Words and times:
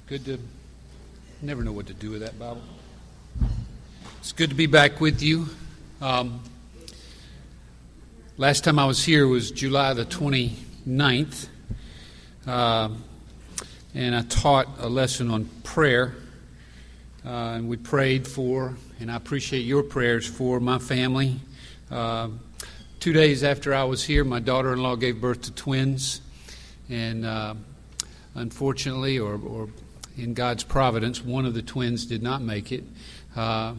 It's 0.00 0.24
good 0.24 0.24
to 0.38 0.42
never 1.42 1.62
know 1.62 1.72
what 1.72 1.86
to 1.88 1.94
do 1.94 2.10
with 2.10 2.22
that 2.22 2.38
Bible. 2.38 2.62
It's 4.18 4.32
good 4.32 4.48
to 4.48 4.56
be 4.56 4.66
back 4.66 5.00
with 5.00 5.22
you. 5.22 5.46
Um, 6.00 6.40
last 8.36 8.64
time 8.64 8.78
I 8.78 8.86
was 8.86 9.04
here 9.04 9.26
was 9.28 9.50
July 9.50 9.92
the 9.92 10.06
29th, 10.06 11.48
uh, 12.46 12.88
and 13.94 14.16
I 14.16 14.22
taught 14.22 14.68
a 14.78 14.88
lesson 14.88 15.30
on 15.30 15.44
prayer. 15.64 16.14
Uh, 17.24 17.28
and 17.28 17.68
we 17.68 17.76
prayed 17.76 18.26
for, 18.26 18.76
and 19.00 19.12
I 19.12 19.16
appreciate 19.16 19.60
your 19.60 19.82
prayers 19.82 20.26
for 20.26 20.60
my 20.60 20.78
family. 20.78 21.36
Uh, 21.90 22.30
two 23.00 23.12
days 23.12 23.44
after 23.44 23.74
I 23.74 23.84
was 23.84 24.02
here, 24.02 24.24
my 24.24 24.40
daughter 24.40 24.72
in 24.72 24.82
law 24.82 24.96
gave 24.96 25.20
birth 25.20 25.42
to 25.42 25.52
twins. 25.52 26.22
And 26.88 27.26
uh, 27.26 27.54
unfortunately, 28.34 29.18
or, 29.18 29.34
or, 29.34 29.68
in 30.16 30.34
God's 30.34 30.64
providence, 30.64 31.24
one 31.24 31.46
of 31.46 31.54
the 31.54 31.62
twins 31.62 32.06
did 32.06 32.22
not 32.22 32.42
make 32.42 32.72
it. 32.72 32.84
Uh, 33.36 33.74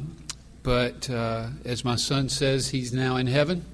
but 0.63 1.09
uh, 1.09 1.47
as 1.65 1.83
my 1.83 1.95
son 1.95 2.29
says, 2.29 2.69
he's 2.69 2.93
now 2.93 3.17
in 3.17 3.27
heaven. 3.27 3.65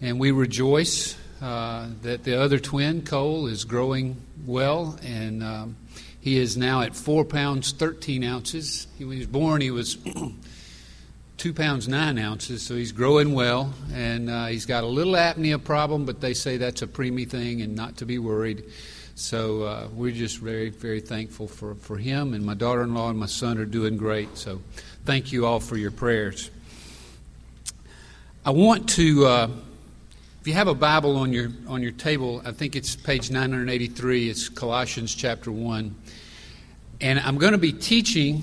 And 0.00 0.20
we 0.20 0.30
rejoice 0.30 1.16
uh, 1.40 1.88
that 2.02 2.24
the 2.24 2.40
other 2.40 2.58
twin, 2.58 3.02
Cole, 3.02 3.46
is 3.46 3.64
growing 3.64 4.16
well. 4.46 4.98
And 5.02 5.42
um, 5.42 5.76
he 6.20 6.38
is 6.38 6.56
now 6.56 6.82
at 6.82 6.94
4 6.94 7.24
pounds 7.24 7.72
13 7.72 8.24
ounces. 8.24 8.86
He 8.98 9.04
was 9.04 9.26
born, 9.26 9.60
he 9.60 9.70
was. 9.70 9.96
two 11.36 11.52
pounds 11.52 11.86
nine 11.86 12.18
ounces, 12.18 12.62
so 12.62 12.74
he's 12.74 12.92
growing 12.92 13.34
well, 13.34 13.74
and 13.92 14.30
uh, 14.30 14.46
he's 14.46 14.64
got 14.64 14.84
a 14.84 14.86
little 14.86 15.12
apnea 15.12 15.62
problem, 15.62 16.06
but 16.06 16.20
they 16.20 16.32
say 16.32 16.56
that's 16.56 16.82
a 16.82 16.86
preemie 16.86 17.28
thing 17.28 17.60
and 17.60 17.76
not 17.76 17.98
to 17.98 18.06
be 18.06 18.18
worried. 18.18 18.64
So 19.18 19.62
uh, 19.62 19.88
we're 19.94 20.12
just 20.12 20.40
very, 20.40 20.68
very 20.68 21.00
thankful 21.00 21.48
for, 21.48 21.74
for 21.74 21.96
him, 21.96 22.34
and 22.34 22.44
my 22.44 22.52
daughter 22.52 22.82
in 22.82 22.92
law 22.92 23.08
and 23.08 23.18
my 23.18 23.24
son 23.24 23.56
are 23.56 23.64
doing 23.64 23.96
great. 23.96 24.36
So 24.36 24.60
thank 25.06 25.32
you 25.32 25.46
all 25.46 25.58
for 25.58 25.78
your 25.78 25.90
prayers. 25.90 26.50
I 28.44 28.50
want 28.50 28.90
to, 28.90 29.24
uh, 29.24 29.48
if 30.42 30.46
you 30.46 30.52
have 30.52 30.68
a 30.68 30.74
Bible 30.74 31.16
on 31.16 31.32
your, 31.32 31.48
on 31.66 31.82
your 31.82 31.92
table, 31.92 32.42
I 32.44 32.52
think 32.52 32.76
it's 32.76 32.94
page 32.94 33.30
983, 33.30 34.28
it's 34.28 34.50
Colossians 34.50 35.14
chapter 35.14 35.50
1. 35.50 35.96
And 37.00 37.18
I'm 37.20 37.38
going 37.38 37.52
to 37.52 37.58
be 37.58 37.72
teaching 37.72 38.42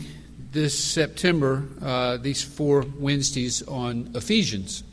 this 0.53 0.78
September, 0.78 1.67
uh, 1.83 2.17
these 2.17 2.44
four 2.44 2.83
Wednesdays 2.98 3.61
on 3.67 4.09
Ephesians. 4.16 4.83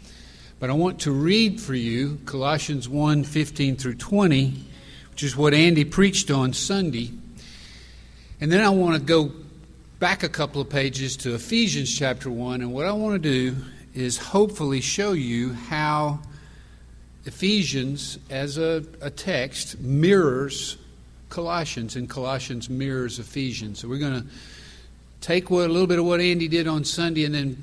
But 0.59 0.69
I 0.69 0.75
want 0.75 1.01
to 1.01 1.13
read 1.13 1.59
for 1.59 1.75
you 1.75 2.19
Colossians 2.27 2.87
1 2.87 3.25
15 3.25 3.77
through 3.77 3.95
20 3.95 4.67
which 5.11 5.23
is 5.23 5.37
what 5.37 5.55
Andy 5.55 5.85
preached 5.85 6.31
on 6.31 6.53
Sunday. 6.53 7.11
And 8.41 8.51
then 8.51 8.65
I 8.65 8.71
want 8.71 8.97
to 8.97 9.01
go 9.01 9.33
back 9.99 10.23
a 10.23 10.29
couple 10.29 10.61
of 10.61 10.71
pages 10.71 11.17
to 11.19 11.35
Ephesians 11.35 11.95
chapter 11.97 12.31
1. 12.31 12.63
And 12.63 12.73
what 12.73 12.87
I 12.87 12.93
want 12.93 13.23
to 13.23 13.29
do 13.29 13.57
is 13.95 14.17
hopefully 14.17 14.81
show 14.81 15.13
you 15.13 15.53
how 15.53 16.21
Ephesians, 17.27 18.19
as 18.31 18.57
a, 18.57 18.85
a 19.03 19.11
text, 19.11 19.79
mirrors 19.79 20.79
Colossians, 21.29 21.97
and 21.97 22.09
Colossians 22.11 22.69
mirrors 22.69 23.19
Ephesians. 23.19 23.79
So 23.79 23.89
we're 23.89 23.99
going 23.99 24.23
to 24.23 24.27
take 25.21 25.51
what, 25.51 25.67
a 25.67 25.73
little 25.73 25.87
bit 25.87 25.99
of 25.99 26.05
what 26.05 26.21
Andy 26.21 26.49
did 26.49 26.67
on 26.67 26.85
Sunday 26.85 27.25
and 27.25 27.35
then 27.35 27.63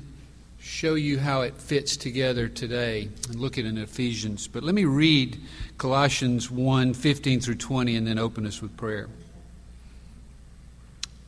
show 0.58 0.94
you 0.94 1.18
how 1.18 1.42
it 1.42 1.54
fits 1.54 1.96
together 1.96 2.48
today 2.48 3.08
and 3.28 3.36
look 3.36 3.58
at 3.58 3.64
in 3.64 3.78
Ephesians. 3.78 4.48
But 4.48 4.64
let 4.64 4.74
me 4.74 4.84
read 4.84 5.38
Colossians 5.78 6.50
1 6.50 6.92
15 6.92 7.40
through 7.40 7.54
20 7.54 7.96
and 7.96 8.06
then 8.06 8.18
open 8.18 8.46
us 8.46 8.60
with 8.60 8.76
prayer. 8.76 9.08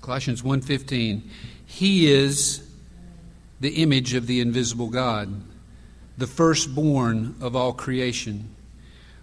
Colossians 0.03 0.43
1:15 0.43 1.23
He 1.65 2.11
is 2.11 2.63
the 3.61 3.83
image 3.83 4.15
of 4.15 4.27
the 4.27 4.41
invisible 4.41 4.89
God, 4.89 5.43
the 6.19 6.27
firstborn 6.27 7.37
of 7.41 7.55
all 7.55 7.73
creation. 7.73 8.49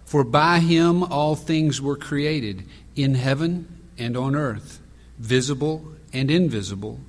For 0.04 0.24
by 0.24 0.60
him 0.60 1.02
all 1.02 1.36
things 1.36 1.80
were 1.80 1.96
created, 1.96 2.64
in 2.96 3.14
heaven 3.14 3.68
and 3.98 4.16
on 4.16 4.34
earth, 4.34 4.80
visible 5.18 5.92
and 6.12 6.30
invisible 6.30 7.00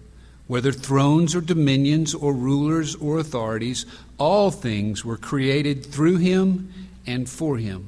whether 0.50 0.72
thrones 0.72 1.36
or 1.36 1.41
dominions 1.41 2.16
or 2.16 2.34
rulers 2.34 2.96
or 2.96 3.19
authorities, 3.19 3.86
all 4.18 4.50
things 4.50 5.06
were 5.06 5.16
created 5.16 5.86
through 5.86 6.18
him 6.18 6.74
and 7.06 7.30
for 7.30 7.57
him. 7.57 7.88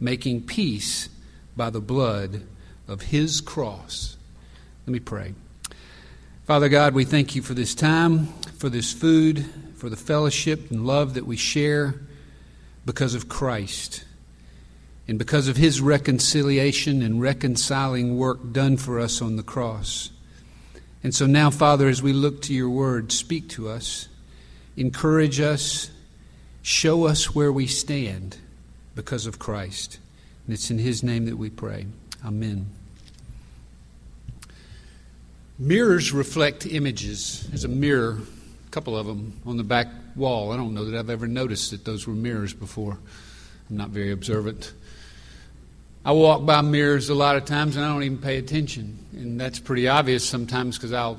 making 0.00 0.42
peace 0.42 1.08
by 1.56 1.70
the 1.70 1.80
blood 1.80 2.42
of 2.88 3.02
his 3.02 3.40
cross. 3.40 4.16
Let 4.86 4.92
me 4.92 5.00
pray. 5.00 5.34
Father 6.44 6.68
God, 6.68 6.94
we 6.94 7.04
thank 7.04 7.34
you 7.34 7.42
for 7.42 7.54
this 7.54 7.74
time, 7.74 8.26
for 8.58 8.68
this 8.68 8.92
food, 8.92 9.46
for 9.76 9.88
the 9.88 9.96
fellowship 9.96 10.70
and 10.70 10.86
love 10.86 11.14
that 11.14 11.26
we 11.26 11.36
share 11.36 11.94
because 12.84 13.14
of 13.14 13.28
Christ 13.28 14.04
and 15.08 15.18
because 15.18 15.48
of 15.48 15.56
his 15.56 15.80
reconciliation 15.80 17.02
and 17.02 17.20
reconciling 17.20 18.18
work 18.18 18.52
done 18.52 18.76
for 18.76 19.00
us 19.00 19.22
on 19.22 19.36
the 19.36 19.42
cross. 19.42 20.10
And 21.02 21.14
so 21.14 21.26
now, 21.26 21.50
Father, 21.50 21.88
as 21.88 22.02
we 22.02 22.12
look 22.12 22.42
to 22.42 22.54
your 22.54 22.70
word, 22.70 23.12
speak 23.12 23.48
to 23.50 23.68
us, 23.68 24.08
encourage 24.76 25.40
us, 25.40 25.90
show 26.62 27.06
us 27.06 27.34
where 27.34 27.52
we 27.52 27.66
stand 27.66 28.38
because 28.94 29.26
of 29.26 29.38
Christ. 29.38 29.98
And 30.46 30.54
it's 30.54 30.70
in 30.70 30.78
his 30.78 31.02
name 31.02 31.26
that 31.26 31.36
we 31.36 31.50
pray. 31.50 31.86
Amen. 32.24 32.66
Mirrors 35.58 36.12
reflect 36.12 36.66
images. 36.66 37.46
There's 37.48 37.64
a 37.64 37.68
mirror, 37.68 38.18
a 38.66 38.70
couple 38.70 38.96
of 38.96 39.06
them, 39.06 39.40
on 39.46 39.56
the 39.56 39.62
back 39.62 39.86
wall. 40.16 40.52
I 40.52 40.56
don't 40.56 40.74
know 40.74 40.84
that 40.86 40.98
I've 40.98 41.10
ever 41.10 41.26
noticed 41.26 41.70
that 41.70 41.84
those 41.84 42.06
were 42.06 42.14
mirrors 42.14 42.52
before. 42.52 42.98
I'm 43.70 43.76
not 43.76 43.90
very 43.90 44.10
observant. 44.10 44.72
I 46.04 46.12
walk 46.12 46.44
by 46.44 46.60
mirrors 46.60 47.08
a 47.08 47.14
lot 47.14 47.36
of 47.36 47.46
times 47.46 47.76
and 47.76 47.84
I 47.84 47.88
don't 47.88 48.02
even 48.02 48.18
pay 48.18 48.36
attention, 48.36 48.98
and 49.12 49.40
that's 49.40 49.58
pretty 49.58 49.88
obvious 49.88 50.28
sometimes 50.28 50.76
because 50.76 50.92
I'll, 50.92 51.18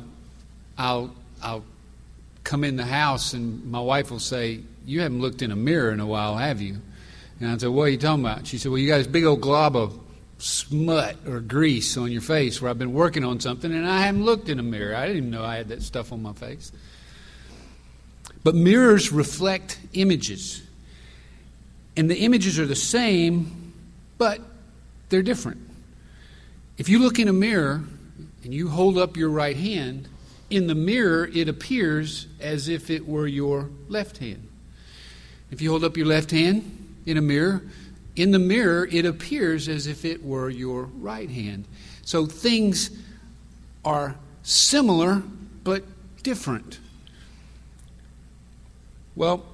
I'll, 0.78 1.16
I'll 1.41 1.66
come 2.44 2.64
in 2.64 2.75
the 2.75 2.85
house 2.85 3.34
and 3.34 3.66
my 3.66 3.80
wife 3.80 4.12
will 4.12 4.19
say, 4.19 4.59
"You 4.85 5.02
haven't 5.02 5.22
looked 5.22 5.41
in 5.41 5.52
a 5.52 5.56
mirror 5.56 5.91
in 5.91 6.00
a 6.00 6.06
while, 6.06 6.38
have 6.38 6.62
you?" 6.62 6.81
And 7.40 7.50
I 7.50 7.57
said, 7.57 7.69
"What 7.69 7.84
are 7.84 7.90
you 7.90 7.97
talking 7.97 8.23
about?" 8.23 8.47
She 8.47 8.57
said, 8.57 8.72
"Well, 8.72 8.79
you 8.79 8.88
got 8.88 8.97
this 8.97 9.07
big 9.07 9.25
old 9.25 9.41
glob 9.41 9.75
of 9.75 10.00
smut 10.38 11.18
or 11.28 11.40
grease 11.40 11.97
on 11.97 12.12
your 12.12 12.22
face 12.22 12.62
where 12.62 12.69
I've 12.69 12.79
been 12.79 12.94
working 12.94 13.23
on 13.23 13.40
something 13.40 13.72
and 13.72 13.88
I 13.88 14.01
haven't 14.01 14.25
looked 14.25 14.50
in 14.50 14.59
a 14.59 14.63
mirror. 14.63 14.96
I 14.96 15.07
didn't 15.07 15.18
even 15.18 15.29
know 15.31 15.44
I 15.44 15.56
had 15.57 15.69
that 15.69 15.81
stuff 15.81 16.12
on 16.12 16.22
my 16.22 16.34
face." 16.34 16.72
But 18.44 18.56
mirrors 18.56 19.12
reflect 19.12 19.79
images, 19.94 20.62
and 21.97 22.09
the 22.09 22.18
images 22.18 22.59
are 22.59 22.66
the 22.66 22.75
same, 22.75 23.73
but 24.17 24.40
they're 25.09 25.23
different. 25.23 25.62
If 26.78 26.90
you 26.90 27.00
look 27.00 27.17
in 27.17 27.28
a 27.28 27.34
mirror 27.34 27.84
and 28.43 28.53
you 28.53 28.70
hold 28.70 28.97
up 28.97 29.17
your 29.17 29.29
right 29.29 29.55
hand, 29.58 30.08
in 30.49 30.67
the 30.67 30.76
mirror 30.76 31.28
it 31.34 31.49
appears 31.49 32.28
as 32.40 32.67
if 32.67 32.90
it 32.90 33.08
were 33.08 33.26
your 33.26 33.70
left 33.90 34.20
hand. 34.20 34.47
If 35.49 35.61
you 35.61 35.72
hold 35.72 35.84
up 35.84 35.97
your 35.97 36.05
left 36.05 36.32
hand 36.32 36.84
in 37.05 37.17
a 37.17 37.22
mirror, 37.22 37.63
in 38.16 38.31
the 38.31 38.40
mirror 38.40 38.87
it 38.91 39.05
appears 39.05 39.67
as 39.67 39.87
if 39.87 40.05
it 40.05 40.23
were 40.23 40.49
your 40.49 40.84
right 40.84 41.29
hand. 41.29 41.66
So 42.03 42.25
things 42.25 42.91
are 43.84 44.16
similar 44.43 45.23
but 45.63 45.84
different. 46.23 46.79
Well, 49.16 49.46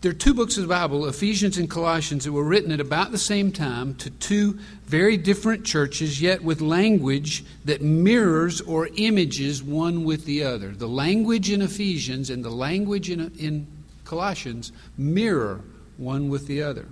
there 0.00 0.10
are 0.10 0.14
two 0.14 0.34
books 0.34 0.58
of 0.58 0.62
the 0.64 0.68
Bible, 0.68 1.06
Ephesians 1.06 1.56
and 1.56 1.70
Colossians, 1.70 2.24
that 2.24 2.32
were 2.32 2.44
written 2.44 2.72
at 2.72 2.80
about 2.80 3.10
the 3.10 3.16
same 3.16 3.50
time 3.50 3.94
to 3.94 4.10
two 4.10 4.58
very 4.84 5.16
different 5.16 5.64
churches, 5.64 6.20
yet 6.20 6.44
with 6.44 6.60
language 6.60 7.42
that 7.64 7.80
mirrors 7.80 8.60
or 8.60 8.90
images 8.96 9.62
one 9.62 10.04
with 10.04 10.26
the 10.26 10.42
other. 10.42 10.72
The 10.72 10.88
language 10.88 11.50
in 11.50 11.62
Ephesians 11.62 12.28
and 12.28 12.44
the 12.44 12.50
language 12.50 13.08
in, 13.08 13.32
in 13.38 13.66
Colossians 14.04 14.72
mirror 14.98 15.62
one 15.96 16.28
with 16.28 16.46
the 16.46 16.62
other. 16.62 16.86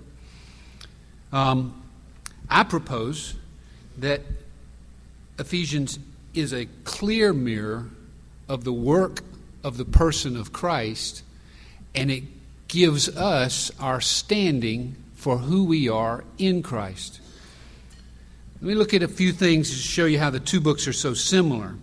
Um, 1.31 1.81
I 2.49 2.63
propose 2.63 3.35
that 3.97 4.21
Ephesians 5.39 5.99
is 6.33 6.53
a 6.53 6.65
clear 6.83 7.33
mirror 7.33 7.87
of 8.47 8.63
the 8.63 8.73
work 8.73 9.21
of 9.63 9.77
the 9.77 9.85
person 9.85 10.35
of 10.35 10.53
Christ, 10.53 11.23
and 11.95 12.11
it 12.11 12.23
gives 12.67 13.09
us 13.09 13.71
our 13.79 14.01
standing 14.01 14.95
for 15.15 15.37
who 15.37 15.63
we 15.63 15.87
are 15.89 16.23
in 16.37 16.61
Christ. 16.61 17.21
Let 18.55 18.67
me 18.67 18.75
look 18.75 18.93
at 18.93 19.03
a 19.03 19.07
few 19.07 19.31
things 19.31 19.69
to 19.69 19.75
show 19.75 20.05
you 20.05 20.19
how 20.19 20.29
the 20.29 20.39
two 20.39 20.59
books 20.59 20.87
are 20.87 20.93
so 20.93 21.13
similar. 21.13 21.75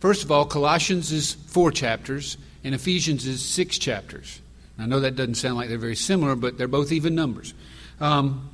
First 0.00 0.24
of 0.24 0.30
all, 0.30 0.44
Colossians 0.44 1.12
is 1.12 1.32
four 1.32 1.70
chapters, 1.70 2.38
and 2.62 2.74
Ephesians 2.74 3.26
is 3.26 3.44
six 3.44 3.78
chapters. 3.78 4.40
I 4.78 4.86
know 4.86 5.00
that 5.00 5.16
doesn't 5.16 5.34
sound 5.34 5.56
like 5.56 5.68
they're 5.68 5.78
very 5.78 5.96
similar, 5.96 6.36
but 6.36 6.56
they're 6.56 6.68
both 6.68 6.92
even 6.92 7.14
numbers. 7.14 7.52
Um, 8.00 8.50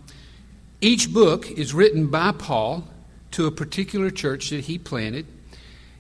each 0.81 1.13
book 1.13 1.51
is 1.51 1.75
written 1.75 2.07
by 2.09 2.33
Paul 2.33 2.85
to 3.33 3.47
a 3.47 3.51
particular 3.51 4.11
church 4.11 4.51
that 4.51 4.65
he 4.65 4.79
planted, 4.79 5.27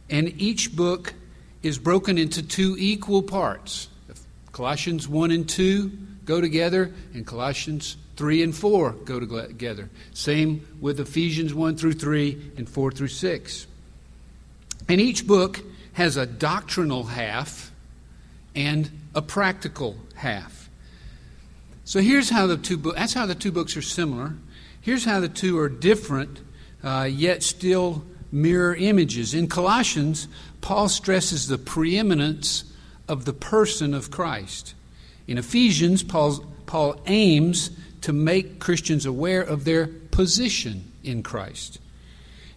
and 0.09 0.41
each 0.41 0.75
book 0.75 1.15
is 1.63 1.79
broken 1.79 2.19
into 2.19 2.43
two 2.43 2.77
equal 2.79 3.23
parts. 3.23 3.89
Colossians 4.53 5.09
1 5.09 5.31
and 5.31 5.49
2 5.49 5.91
go 6.25 6.41
together, 6.41 6.93
and 7.13 7.27
Colossians 7.27 7.97
3 8.17 8.43
and 8.43 8.55
4 8.55 8.93
go 9.05 9.21
together. 9.21 9.91
Same 10.13 10.67
with 10.81 11.01
Ephesians 11.01 11.53
1 11.53 11.77
through 11.77 11.95
3 11.95 12.53
and 12.57 12.69
4 12.69 12.91
through 12.93 13.09
6. 13.09 13.67
And 14.89 15.01
each 15.01 15.27
book 15.27 15.61
has 15.95 16.17
a 16.17 16.27
doctrinal 16.27 17.05
half 17.05 17.73
and 18.55 18.91
a 19.15 19.23
practical 19.23 19.97
half. 20.15 20.71
So 21.85 22.01
here's 22.01 22.31
how 22.31 22.47
the 22.47 22.57
two 22.57 22.77
books, 22.79 22.99
that's 22.99 23.15
how 23.15 23.27
the 23.27 23.35
two 23.35 23.53
books 23.53 23.77
are 23.77 23.83
similar. 23.83 24.35
Here's 24.81 25.05
how 25.05 25.21
the 25.21 25.29
two 25.29 25.59
are 25.59 25.69
different, 25.69 26.41
uh, 26.83 27.09
yet 27.11 27.43
still 27.43 28.05
mirror 28.33 28.75
images. 28.75 29.35
In 29.35 29.49
Colossians, 29.49 30.29
Paul 30.61 30.89
stresses 30.89 31.47
the 31.47 31.59
preeminence 31.59 32.65
of 33.09 33.25
the 33.25 33.33
person 33.33 33.95
of 33.95 34.11
Christ. 34.11 34.75
In 35.27 35.39
Ephesians, 35.39 36.03
Paul, 36.03 36.45
Paul 36.67 37.01
aims 37.07 37.71
to 38.03 38.13
make 38.13 38.61
Christians 38.61 39.07
aware 39.07 39.43
of 39.43 39.65
their 39.65 39.87
position 39.87 40.91
in 41.03 41.23
Christ. 41.23 41.79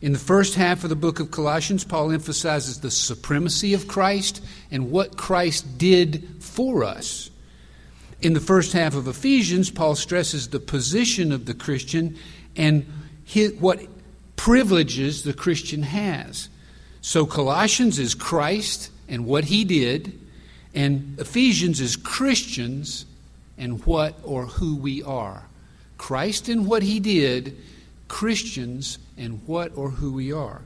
In 0.02 0.14
the 0.14 0.20
first 0.20 0.56
half 0.56 0.84
of 0.84 0.90
the 0.90 0.96
book 0.96 1.20
of 1.20 1.32
Colossians, 1.32 1.84
Paul 1.84 2.12
emphasizes 2.12 2.80
the 2.80 2.92
supremacy 2.92 3.74
of 3.74 3.88
Christ 3.88 4.44
and 4.70 4.92
what 4.92 5.18
Christ 5.18 5.78
did 5.78 6.28
for 6.40 6.84
us. 6.84 7.30
In 8.22 8.34
the 8.34 8.40
first 8.40 8.74
half 8.74 8.96
of 8.96 9.08
Ephesians, 9.08 9.70
Paul 9.70 9.96
stresses 9.96 10.50
the 10.50 10.60
position 10.60 11.32
of 11.32 11.46
the 11.46 11.54
Christian 11.54 12.18
and 12.56 12.86
his, 13.24 13.54
what 13.54 13.82
privileges 14.36 15.24
the 15.24 15.34
Christian 15.34 15.84
has. 15.84 16.50
So 17.02 17.26
Colossians 17.26 18.00
is 18.00 18.16
Christ 18.16 18.90
and 19.08 19.26
what 19.26 19.46
he 19.46 19.64
did, 19.64 20.20
and 20.74 21.18
Ephesians 21.20 21.80
is 21.80 21.96
Christians 21.96 23.06
and 23.58 23.86
what 23.86 24.16
or 24.24 24.46
who 24.46 24.76
we 24.76 25.04
are. 25.04 25.44
Christ 25.98 26.50
and 26.50 26.68
what 26.68 26.84
he 26.84 27.00
did, 27.00 27.58
Christians 28.08 28.98
and 29.18 29.42
what 29.48 29.72
or 29.76 29.90
who 29.90 30.14
we 30.14 30.32
are. 30.32 30.62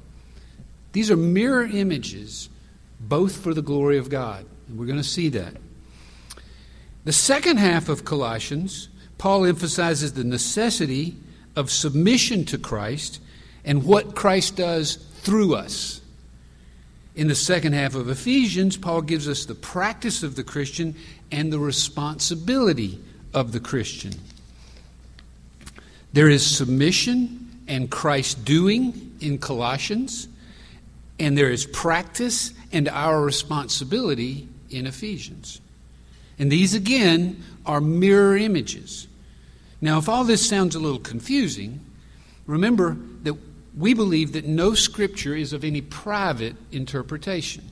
These 0.93 1.09
are 1.11 1.17
mirror 1.17 1.63
images, 1.63 2.49
both 2.99 3.37
for 3.37 3.53
the 3.53 3.61
glory 3.61 3.97
of 3.97 4.09
God. 4.09 4.45
And 4.67 4.77
we're 4.77 4.85
going 4.85 4.97
to 4.97 5.03
see 5.03 5.29
that. 5.29 5.55
The 7.03 7.11
second 7.11 7.57
half 7.57 7.89
of 7.89 8.05
Colossians, 8.05 8.89
Paul 9.17 9.45
emphasizes 9.45 10.13
the 10.13 10.23
necessity 10.23 11.15
of 11.55 11.71
submission 11.71 12.45
to 12.45 12.57
Christ 12.57 13.19
and 13.65 13.83
what 13.83 14.15
Christ 14.15 14.55
does 14.55 14.95
through 14.95 15.55
us. 15.55 16.01
In 17.15 17.27
the 17.27 17.35
second 17.35 17.73
half 17.73 17.95
of 17.95 18.09
Ephesians, 18.09 18.77
Paul 18.77 19.01
gives 19.01 19.27
us 19.27 19.45
the 19.45 19.55
practice 19.55 20.23
of 20.23 20.35
the 20.35 20.43
Christian 20.43 20.95
and 21.31 21.51
the 21.51 21.59
responsibility 21.59 22.99
of 23.33 23.51
the 23.51 23.59
Christian. 23.59 24.13
There 26.13 26.29
is 26.29 26.45
submission 26.45 27.49
and 27.67 27.89
Christ 27.89 28.43
doing 28.43 29.15
in 29.21 29.37
Colossians, 29.37 30.27
and 31.19 31.37
there 31.37 31.49
is 31.49 31.65
practice 31.65 32.53
and 32.71 32.89
our 32.89 33.21
responsibility 33.21 34.47
in 34.69 34.87
Ephesians. 34.87 35.60
And 36.39 36.51
these, 36.51 36.73
again, 36.73 37.43
are 37.65 37.81
mirror 37.81 38.35
images. 38.37 39.07
Now, 39.79 39.97
if 39.97 40.09
all 40.09 40.23
this 40.23 40.47
sounds 40.47 40.75
a 40.75 40.79
little 40.79 40.99
confusing, 40.99 41.79
remember 42.45 42.97
that 43.23 43.35
we 43.77 43.93
believe 43.93 44.33
that 44.33 44.45
no 44.45 44.73
scripture 44.73 45.35
is 45.35 45.53
of 45.53 45.63
any 45.63 45.81
private 45.81 46.55
interpretation. 46.71 47.71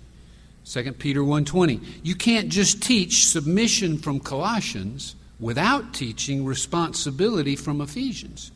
2 0.66 1.00
Peter 1.00 1.24
1:20. 1.24 1.82
You 2.04 2.16
can't 2.16 2.50
just 2.50 2.82
teach 2.82 3.28
submission 3.28 3.98
from 3.98 4.20
Colossians 4.20 5.16
without 5.40 5.94
teaching 5.94 6.46
responsibility 6.46 7.56
from 7.56 7.82
Ephesians. 7.82 8.52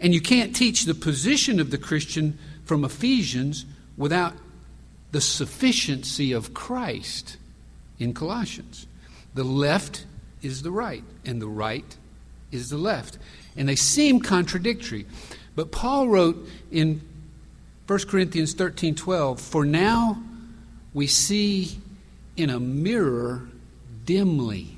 And 0.00 0.14
you 0.14 0.20
can't 0.20 0.54
teach 0.54 0.84
the 0.84 0.94
position 0.94 1.60
of 1.60 1.70
the 1.70 1.78
Christian 1.78 2.38
from 2.64 2.84
Ephesians 2.84 3.64
without 3.96 4.34
the 5.12 5.20
sufficiency 5.20 6.32
of 6.32 6.54
Christ 6.54 7.36
in 7.98 8.14
Colossians. 8.14 8.86
The 9.34 9.44
left 9.44 10.06
is 10.42 10.62
the 10.62 10.70
right, 10.70 11.04
and 11.24 11.42
the 11.42 11.48
right 11.48 11.96
is 12.52 12.70
the 12.70 12.78
left. 12.78 13.18
And 13.56 13.68
they 13.68 13.76
seem 13.76 14.20
contradictory. 14.20 15.06
But 15.56 15.72
Paul 15.72 16.08
wrote 16.08 16.48
in 16.70 17.00
1 17.86 17.98
Corinthians 18.08 18.54
13 18.54 18.94
12, 18.94 19.40
For 19.40 19.64
now 19.64 20.22
we 20.92 21.06
see 21.06 21.78
in 22.36 22.50
a 22.50 22.58
mirror 22.60 23.48
dimly, 24.04 24.76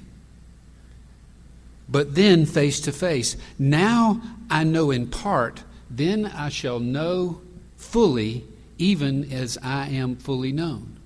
but 1.88 2.14
then 2.14 2.46
face 2.46 2.80
to 2.80 2.92
face. 2.92 3.36
Now 3.58 4.20
I 4.50 4.64
know 4.64 4.90
in 4.90 5.06
part, 5.06 5.62
then 5.88 6.26
I 6.26 6.48
shall 6.48 6.80
know 6.80 7.40
fully, 7.76 8.44
even 8.78 9.30
as 9.32 9.56
I 9.62 9.88
am 9.88 10.16
fully 10.16 10.52
known. 10.52 10.96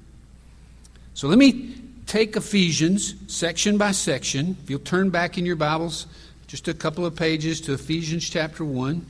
So 1.15 1.29
let 1.29 1.39
me 1.39 1.75
take 2.11 2.35
Ephesians 2.35 3.15
section 3.29 3.79
by 3.79 3.93
section. 3.93 4.57
If 4.65 4.69
you'll 4.69 4.81
turn 4.81 5.11
back 5.11 5.39
in 5.39 5.47
your 5.47 5.55
Bibles 5.55 6.09
just 6.49 6.67
a 6.67 6.75
couple 6.75 7.07
of 7.07 7.15
pages 7.15 7.61
to 7.61 7.73
Ephesians 7.73 8.29
chapter 8.29 8.65
1. 8.65 9.07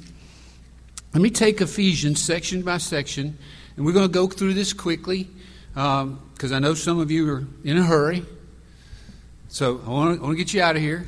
Let 1.15 1.23
me 1.23 1.31
take 1.31 1.63
Ephesians 1.63 2.23
section 2.23 2.61
by 2.61 2.77
section, 2.77 3.39
and 3.75 3.87
we're 3.87 3.95
going 3.95 4.07
to 4.07 4.13
go 4.13 4.27
through 4.27 4.53
this 4.53 4.75
quickly 4.75 5.31
because 5.73 6.03
um, 6.03 6.53
I 6.53 6.59
know 6.59 6.75
some 6.75 6.99
of 6.99 7.11
you 7.11 7.27
are 7.33 7.45
in 7.65 7.79
a 7.79 7.83
hurry. 7.83 8.23
So 9.49 9.81
I 9.87 9.89
want, 9.89 10.23
to, 10.23 10.37
get 10.37 10.53
you 10.53 10.61
out 10.61 10.77
of 10.77 10.83
here. 10.83 11.07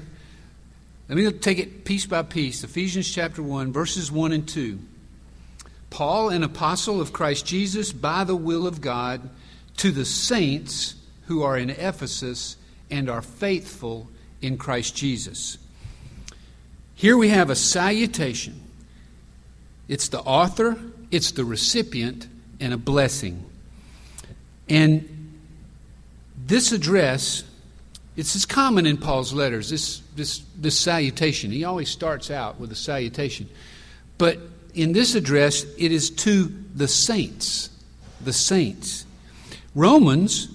Let 1.11 1.19
me 1.19 1.31
take 1.31 1.59
it 1.59 1.85
piece 1.85 2.07
by 2.07 2.23
piece. 2.23 2.64
Ephesians 2.64 3.12
chapter 3.14 3.43
1, 3.43 3.71
verses 3.71 4.11
1 4.11 4.33
and 4.33 4.49
2. 4.49 4.78
Paul, 5.90 6.31
an 6.31 6.43
apostle 6.43 7.02
of 7.02 7.12
Christ 7.12 7.45
Jesus, 7.45 7.93
by 7.93 8.25
the 8.25 8.35
will 8.35 8.66
of 8.66 8.81
God, 8.81 9.28
to 9.76 9.90
the 9.90 10.07
saints 10.07 10.95
who 11.33 11.43
are 11.43 11.57
in 11.57 11.71
Ephesus 11.71 12.57
and 12.91 13.09
are 13.09 13.23
faithful 13.23 14.09
in 14.43 14.59
Christ 14.59 14.95
Jesus. 14.95 15.57
Here 16.95 17.17
we 17.17 17.31
have 17.31 17.49
a 17.49 17.57
salutation. 17.57 18.61
It's 19.89 20.09
the 20.09 20.21
author, 20.21 20.79
it's 21.11 21.33
the 21.33 21.45
recipient, 21.45 22.29
and 22.61 22.75
a 22.75 22.77
blessing. 22.77 23.45
And 24.69 25.39
this 26.47 26.73
address 26.73 27.45
it's 28.15 28.37
as 28.37 28.45
common 28.45 28.85
in 28.85 28.99
Paul's 28.99 29.33
letters, 29.33 29.71
this, 29.71 30.01
this, 30.15 30.43
this 30.55 30.79
salutation. 30.79 31.51
He 31.51 31.65
always 31.65 31.89
starts 31.89 32.31
out 32.31 32.61
with 32.61 32.71
a 32.71 32.75
salutation. 32.75 33.49
But 34.19 34.39
in 34.75 34.93
this 34.93 35.15
address, 35.15 35.65
it 35.79 35.93
is 35.93 36.11
to 36.11 36.53
the 36.75 36.89
saints. 36.89 37.71
The 38.21 38.35
saints. 38.35 39.07
Romans 39.75 40.49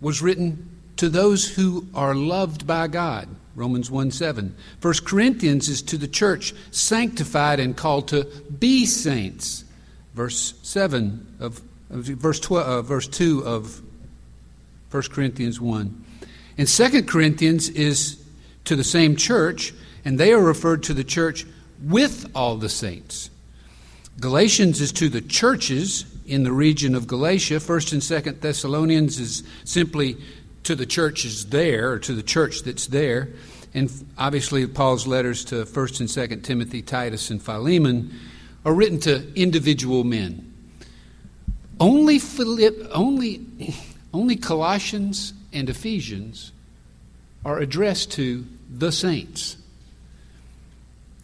was 0.00 0.22
written 0.22 0.78
to 0.96 1.08
those 1.08 1.48
who 1.48 1.86
are 1.94 2.14
loved 2.14 2.66
by 2.66 2.88
God. 2.88 3.28
Romans 3.54 3.90
1 3.90 4.10
7. 4.12 4.54
1 4.80 4.94
Corinthians 5.04 5.68
is 5.68 5.82
to 5.82 5.98
the 5.98 6.06
church 6.06 6.54
sanctified 6.70 7.58
and 7.58 7.76
called 7.76 8.08
to 8.08 8.24
be 8.58 8.86
saints. 8.86 9.64
Verse 10.14 10.54
7 10.62 11.36
of, 11.40 11.60
of 11.90 12.04
verse, 12.04 12.40
12, 12.40 12.66
uh, 12.66 12.82
verse 12.82 13.08
2 13.08 13.44
of 13.44 13.82
1 14.90 15.02
Corinthians 15.10 15.60
1. 15.60 16.04
And 16.56 16.68
Second 16.68 17.08
Corinthians 17.08 17.68
is 17.68 18.24
to 18.64 18.76
the 18.76 18.84
same 18.84 19.16
church, 19.16 19.72
and 20.04 20.18
they 20.18 20.32
are 20.32 20.42
referred 20.42 20.82
to 20.84 20.94
the 20.94 21.04
church 21.04 21.46
with 21.82 22.30
all 22.34 22.56
the 22.56 22.68
saints. 22.68 23.30
Galatians 24.20 24.80
is 24.80 24.92
to 24.92 25.08
the 25.08 25.20
churches 25.20 26.04
in 26.28 26.42
the 26.44 26.52
region 26.52 26.94
of 26.94 27.06
Galatia. 27.06 27.58
First 27.58 27.92
and 27.92 28.02
Second 28.02 28.40
Thessalonians 28.40 29.18
is 29.18 29.42
simply 29.64 30.16
to 30.64 30.74
the 30.74 30.86
churches 30.86 31.46
there, 31.46 31.92
or 31.92 31.98
to 32.00 32.14
the 32.14 32.22
church 32.22 32.62
that's 32.62 32.86
there. 32.88 33.30
And 33.74 33.90
obviously, 34.18 34.66
Paul's 34.66 35.06
letters 35.06 35.44
to 35.46 35.64
First 35.64 36.00
and 36.00 36.10
Second 36.10 36.42
Timothy, 36.42 36.82
Titus, 36.82 37.30
and 37.30 37.42
Philemon 37.42 38.12
are 38.64 38.74
written 38.74 39.00
to 39.00 39.32
individual 39.34 40.04
men. 40.04 40.52
Only, 41.80 42.18
Philipp, 42.18 42.88
only, 42.92 43.46
only 44.12 44.36
Colossians 44.36 45.32
and 45.52 45.70
Ephesians 45.70 46.52
are 47.44 47.58
addressed 47.58 48.12
to 48.12 48.44
the 48.68 48.92
saints. 48.92 49.56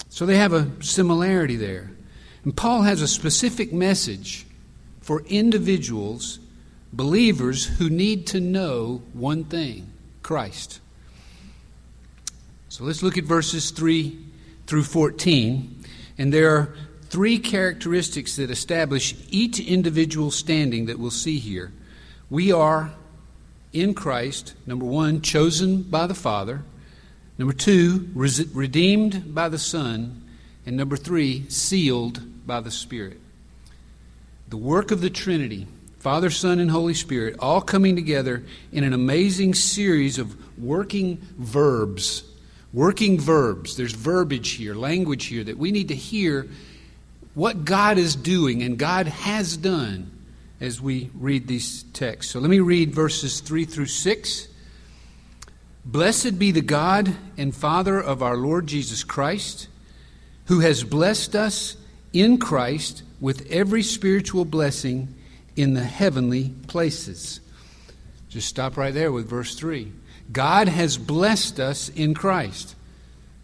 So 0.08 0.24
they 0.24 0.36
have 0.36 0.52
a 0.52 0.70
similarity 0.80 1.56
there. 1.56 1.90
And 2.44 2.56
Paul 2.56 2.82
has 2.82 3.02
a 3.02 3.08
specific 3.08 3.72
message 3.72 4.46
for 5.04 5.20
individuals, 5.26 6.38
believers 6.90 7.66
who 7.66 7.90
need 7.90 8.26
to 8.26 8.40
know 8.40 9.02
one 9.12 9.44
thing 9.44 9.92
Christ. 10.22 10.80
So 12.70 12.84
let's 12.84 13.02
look 13.02 13.18
at 13.18 13.24
verses 13.24 13.70
3 13.70 14.18
through 14.66 14.84
14. 14.84 15.84
And 16.16 16.32
there 16.32 16.56
are 16.56 16.74
three 17.10 17.38
characteristics 17.38 18.36
that 18.36 18.50
establish 18.50 19.14
each 19.28 19.60
individual 19.60 20.30
standing 20.30 20.86
that 20.86 20.98
we'll 20.98 21.10
see 21.10 21.38
here. 21.38 21.70
We 22.30 22.50
are 22.50 22.92
in 23.74 23.92
Christ, 23.92 24.54
number 24.66 24.86
one, 24.86 25.20
chosen 25.20 25.82
by 25.82 26.06
the 26.06 26.14
Father. 26.14 26.62
Number 27.36 27.52
two, 27.52 28.08
redeemed 28.14 29.34
by 29.34 29.50
the 29.50 29.58
Son. 29.58 30.22
And 30.64 30.78
number 30.78 30.96
three, 30.96 31.44
sealed 31.50 32.46
by 32.46 32.60
the 32.60 32.70
Spirit. 32.70 33.20
The 34.48 34.56
work 34.56 34.90
of 34.90 35.00
the 35.00 35.10
Trinity, 35.10 35.66
Father, 35.98 36.30
Son, 36.30 36.60
and 36.60 36.70
Holy 36.70 36.94
Spirit, 36.94 37.36
all 37.38 37.60
coming 37.60 37.96
together 37.96 38.44
in 38.72 38.84
an 38.84 38.92
amazing 38.92 39.54
series 39.54 40.18
of 40.18 40.36
working 40.58 41.16
verbs. 41.38 42.24
Working 42.72 43.18
verbs. 43.18 43.76
There's 43.76 43.94
verbiage 43.94 44.50
here, 44.50 44.74
language 44.74 45.26
here 45.26 45.44
that 45.44 45.56
we 45.56 45.72
need 45.72 45.88
to 45.88 45.94
hear 45.94 46.48
what 47.34 47.64
God 47.64 47.98
is 47.98 48.14
doing 48.14 48.62
and 48.62 48.78
God 48.78 49.06
has 49.06 49.56
done 49.56 50.10
as 50.60 50.80
we 50.80 51.10
read 51.14 51.46
these 51.46 51.82
texts. 51.92 52.32
So 52.32 52.40
let 52.40 52.50
me 52.50 52.60
read 52.60 52.94
verses 52.94 53.40
3 53.40 53.64
through 53.64 53.86
6. 53.86 54.48
Blessed 55.84 56.38
be 56.38 56.50
the 56.50 56.60
God 56.60 57.14
and 57.36 57.54
Father 57.54 58.00
of 58.00 58.22
our 58.22 58.36
Lord 58.36 58.66
Jesus 58.66 59.04
Christ, 59.04 59.68
who 60.46 60.60
has 60.60 60.84
blessed 60.84 61.34
us 61.34 61.76
in 62.14 62.38
Christ 62.38 63.02
with 63.20 63.50
every 63.50 63.82
spiritual 63.82 64.46
blessing 64.46 65.14
in 65.56 65.74
the 65.74 65.84
heavenly 65.84 66.54
places. 66.68 67.40
Just 68.30 68.48
stop 68.48 68.78
right 68.78 68.94
there 68.94 69.12
with 69.12 69.28
verse 69.28 69.54
3. 69.54 69.92
God 70.32 70.68
has 70.68 70.96
blessed 70.96 71.60
us 71.60 71.90
in 71.90 72.14
Christ. 72.14 72.74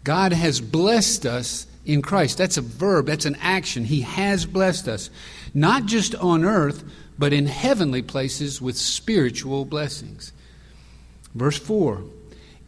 God 0.03 0.33
has 0.33 0.59
blessed 0.59 1.27
us 1.27 1.67
in 1.85 2.01
Christ. 2.01 2.39
That's 2.39 2.57
a 2.57 2.61
verb, 2.61 3.05
that's 3.05 3.25
an 3.25 3.37
action. 3.39 3.85
He 3.85 4.01
has 4.01 4.45
blessed 4.45 4.87
us, 4.87 5.11
not 5.53 5.85
just 5.85 6.15
on 6.15 6.43
earth, 6.43 6.83
but 7.19 7.33
in 7.33 7.45
heavenly 7.45 8.01
places 8.01 8.59
with 8.59 8.75
spiritual 8.75 9.65
blessings. 9.65 10.31
Verse 11.35 11.59
4 11.59 12.03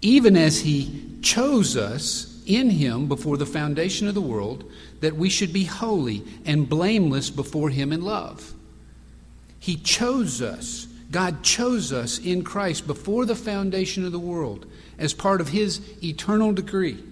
even 0.04 0.36
as 0.36 0.60
He 0.60 1.02
chose 1.22 1.76
us 1.76 2.33
in 2.46 2.70
Him 2.70 3.08
before 3.08 3.38
the 3.38 3.46
foundation 3.46 4.08
of 4.08 4.14
the 4.14 4.22
world, 4.22 4.70
that 5.02 5.16
we 5.16 5.30
should 5.30 5.54
be 5.54 5.66
holy 5.66 6.24
and 6.46 6.70
blameless 6.70 7.30
before 7.30 7.70
Him 7.70 7.92
in 7.92 8.04
love. 8.04 8.54
He 9.60 9.76
chose 9.78 10.42
us. 10.42 10.88
God 11.12 11.44
chose 11.44 11.94
us 11.94 12.20
in 12.20 12.44
Christ 12.44 12.88
before 12.88 13.26
the 13.26 13.36
foundation 13.36 14.06
of 14.06 14.12
the 14.12 14.20
world 14.20 14.66
as 14.98 15.14
part 15.14 15.42
of 15.42 15.50
His 15.50 15.82
eternal 16.04 16.54
decree. 16.54 17.04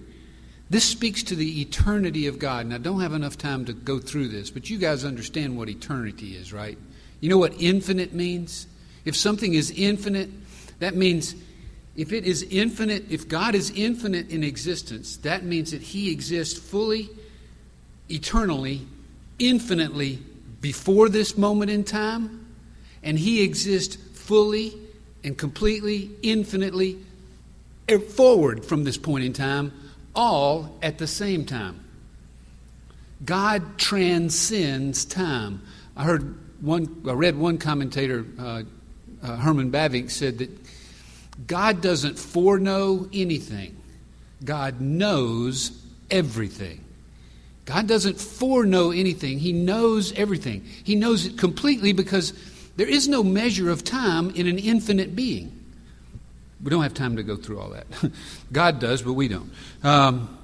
This 0.69 0.85
speaks 0.85 1.21
to 1.23 1.35
the 1.35 1.61
eternity 1.61 2.27
of 2.27 2.39
God. 2.39 2.65
Now, 2.65 2.75
I 2.75 2.79
don't 2.79 3.01
have 3.01 3.13
enough 3.13 3.37
time 3.37 3.65
to 3.65 3.73
go 3.73 3.99
through 3.99 4.29
this, 4.29 4.49
but 4.49 4.69
you 4.69 4.77
guys 4.77 5.03
understand 5.03 5.57
what 5.57 5.67
eternity 5.67 6.35
is, 6.35 6.53
right? 6.53 6.77
You 7.19 7.29
know 7.29 7.37
what 7.37 7.53
infinite 7.61 8.13
means? 8.13 8.67
If 9.03 9.15
something 9.15 9.53
is 9.53 9.71
infinite, 9.71 10.29
that 10.79 10.95
means 10.95 11.35
if 11.95 12.13
it 12.13 12.25
is 12.25 12.43
infinite, 12.43 13.11
if 13.11 13.27
God 13.27 13.55
is 13.55 13.71
infinite 13.71 14.29
in 14.29 14.43
existence, 14.43 15.17
that 15.17 15.43
means 15.43 15.71
that 15.71 15.81
He 15.81 16.11
exists 16.11 16.57
fully, 16.57 17.09
eternally, 18.09 18.87
infinitely 19.39 20.19
before 20.61 21.09
this 21.09 21.37
moment 21.37 21.71
in 21.71 21.83
time, 21.83 22.45
and 23.03 23.19
He 23.19 23.43
exists 23.43 23.95
fully 23.95 24.73
and 25.23 25.37
completely, 25.37 26.11
infinitely 26.21 26.97
forward 27.99 28.63
from 28.63 28.83
this 28.83 28.97
point 28.97 29.23
in 29.23 29.33
time, 29.33 29.73
all 30.15 30.77
at 30.81 30.97
the 30.97 31.07
same 31.07 31.45
time. 31.45 31.83
God 33.25 33.77
transcends 33.77 35.05
time. 35.05 35.61
I 35.95 36.03
heard 36.03 36.37
one, 36.61 37.03
I 37.07 37.13
read 37.13 37.37
one 37.37 37.57
commentator, 37.57 38.25
uh, 38.39 38.63
uh, 39.21 39.35
Herman 39.37 39.71
Bavinck, 39.71 40.09
said 40.09 40.37
that 40.39 40.60
God 41.47 41.81
doesn't 41.81 42.19
foreknow 42.19 43.07
anything, 43.13 43.77
God 44.43 44.81
knows 44.81 45.71
everything. 46.09 46.83
God 47.65 47.87
doesn't 47.87 48.19
foreknow 48.19 48.91
anything, 48.91 49.39
He 49.39 49.53
knows 49.53 50.11
everything. 50.13 50.63
He 50.83 50.95
knows 50.95 51.25
it 51.25 51.37
completely 51.37 51.93
because 51.93 52.33
there 52.75 52.87
is 52.87 53.07
no 53.07 53.23
measure 53.23 53.69
of 53.69 53.83
time 53.83 54.29
in 54.31 54.47
an 54.47 54.57
infinite 54.57 55.15
being. 55.15 55.57
We 56.63 56.69
don't 56.69 56.83
have 56.83 56.93
time 56.93 57.15
to 57.15 57.23
go 57.23 57.35
through 57.35 57.59
all 57.59 57.69
that. 57.69 57.87
God 58.51 58.79
does, 58.79 59.01
but 59.01 59.13
we 59.13 59.27
don't. 59.27 59.51
Um, 59.83 60.37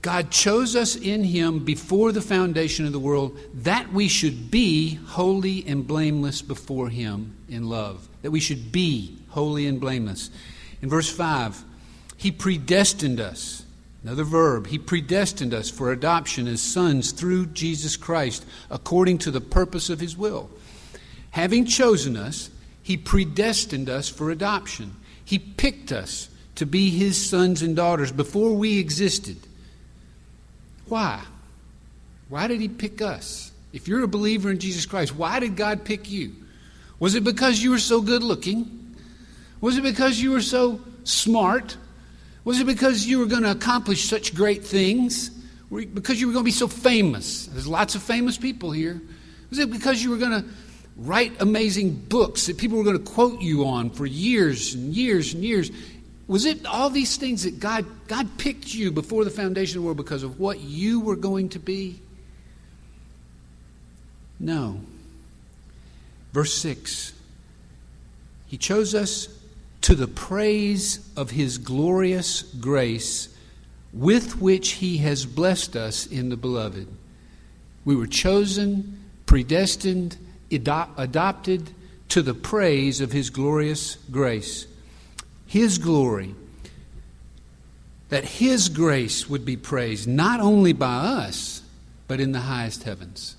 God 0.00 0.30
chose 0.30 0.76
us 0.76 0.94
in 0.96 1.24
Him 1.24 1.64
before 1.64 2.12
the 2.12 2.20
foundation 2.20 2.86
of 2.86 2.92
the 2.92 3.00
world 3.00 3.38
that 3.54 3.92
we 3.92 4.08
should 4.08 4.50
be 4.50 4.94
holy 4.94 5.66
and 5.66 5.86
blameless 5.86 6.42
before 6.42 6.88
Him 6.88 7.36
in 7.48 7.68
love 7.68 8.08
that 8.22 8.30
we 8.30 8.40
should 8.40 8.72
be 8.72 9.16
holy 9.30 9.66
and 9.66 9.80
blameless. 9.80 10.30
In 10.82 10.88
verse 10.88 11.10
5, 11.10 11.64
He 12.16 12.30
predestined 12.30 13.20
us. 13.20 13.64
Another 14.02 14.24
verb. 14.24 14.68
He 14.68 14.78
predestined 14.78 15.52
us 15.52 15.70
for 15.70 15.90
adoption 15.90 16.46
as 16.46 16.62
sons 16.62 17.12
through 17.12 17.46
Jesus 17.46 17.96
Christ, 17.96 18.46
according 18.70 19.18
to 19.18 19.30
the 19.30 19.40
purpose 19.40 19.90
of 19.90 20.00
His 20.00 20.16
will. 20.16 20.50
Having 21.30 21.66
chosen 21.66 22.16
us, 22.16 22.50
He 22.82 22.96
predestined 22.96 23.88
us 23.88 24.08
for 24.08 24.30
adoption. 24.30 24.94
He 25.24 25.38
picked 25.38 25.92
us 25.92 26.28
to 26.54 26.64
be 26.64 26.90
His 26.90 27.28
sons 27.28 27.60
and 27.60 27.74
daughters 27.74 28.12
before 28.12 28.54
we 28.54 28.78
existed. 28.78 29.36
Why? 30.88 31.22
Why 32.28 32.46
did 32.46 32.60
He 32.60 32.68
pick 32.68 33.00
us? 33.00 33.52
If 33.72 33.88
you're 33.88 34.02
a 34.02 34.08
believer 34.08 34.50
in 34.50 34.58
Jesus 34.58 34.86
Christ, 34.86 35.14
why 35.14 35.40
did 35.40 35.56
God 35.56 35.84
pick 35.84 36.10
you? 36.10 36.34
Was 36.98 37.14
it 37.14 37.24
because 37.24 37.62
you 37.62 37.70
were 37.70 37.78
so 37.78 38.00
good 38.00 38.22
looking? 38.22 38.96
Was 39.60 39.76
it 39.76 39.82
because 39.82 40.20
you 40.20 40.32
were 40.32 40.40
so 40.40 40.80
smart? 41.04 41.76
Was 42.44 42.60
it 42.60 42.66
because 42.66 43.06
you 43.06 43.18
were 43.18 43.26
going 43.26 43.42
to 43.42 43.50
accomplish 43.50 44.04
such 44.08 44.34
great 44.34 44.64
things? 44.64 45.30
Because 45.70 46.20
you 46.20 46.26
were 46.26 46.32
going 46.32 46.44
to 46.44 46.48
be 46.48 46.50
so 46.50 46.68
famous? 46.68 47.46
There's 47.46 47.66
lots 47.66 47.94
of 47.94 48.02
famous 48.02 48.38
people 48.38 48.70
here. 48.70 49.00
Was 49.50 49.58
it 49.58 49.70
because 49.70 50.02
you 50.02 50.10
were 50.10 50.16
going 50.16 50.42
to 50.42 50.48
write 50.96 51.32
amazing 51.40 51.94
books 51.94 52.46
that 52.46 52.58
people 52.58 52.78
were 52.78 52.84
going 52.84 52.98
to 52.98 53.04
quote 53.04 53.40
you 53.40 53.66
on 53.66 53.90
for 53.90 54.06
years 54.06 54.74
and 54.74 54.94
years 54.94 55.34
and 55.34 55.44
years? 55.44 55.70
Was 56.28 56.44
it 56.44 56.66
all 56.66 56.90
these 56.90 57.16
things 57.16 57.44
that 57.44 57.58
God, 57.58 57.86
God 58.06 58.28
picked 58.36 58.74
you 58.74 58.92
before 58.92 59.24
the 59.24 59.30
foundation 59.30 59.78
of 59.78 59.82
the 59.82 59.86
world 59.86 59.96
because 59.96 60.22
of 60.22 60.38
what 60.38 60.60
you 60.60 61.00
were 61.00 61.16
going 61.16 61.48
to 61.50 61.58
be? 61.58 62.00
No. 64.38 64.80
Verse 66.32 66.52
6 66.54 67.14
He 68.46 68.58
chose 68.58 68.94
us 68.94 69.28
to 69.80 69.94
the 69.94 70.06
praise 70.06 71.00
of 71.16 71.30
His 71.30 71.56
glorious 71.56 72.42
grace 72.42 73.34
with 73.94 74.38
which 74.38 74.72
He 74.72 74.98
has 74.98 75.24
blessed 75.24 75.76
us 75.76 76.06
in 76.06 76.28
the 76.28 76.36
beloved. 76.36 76.88
We 77.86 77.96
were 77.96 78.06
chosen, 78.06 79.02
predestined, 79.24 80.18
adopted 80.50 81.70
to 82.10 82.20
the 82.20 82.34
praise 82.34 83.00
of 83.00 83.12
His 83.12 83.30
glorious 83.30 83.96
grace. 84.10 84.66
His 85.48 85.78
glory. 85.78 86.36
That 88.10 88.24
His 88.24 88.68
grace 88.68 89.28
would 89.28 89.44
be 89.44 89.56
praised 89.56 90.06
not 90.06 90.40
only 90.40 90.72
by 90.72 90.94
us, 90.94 91.62
but 92.06 92.20
in 92.20 92.32
the 92.32 92.40
highest 92.40 92.84
heavens. 92.84 93.36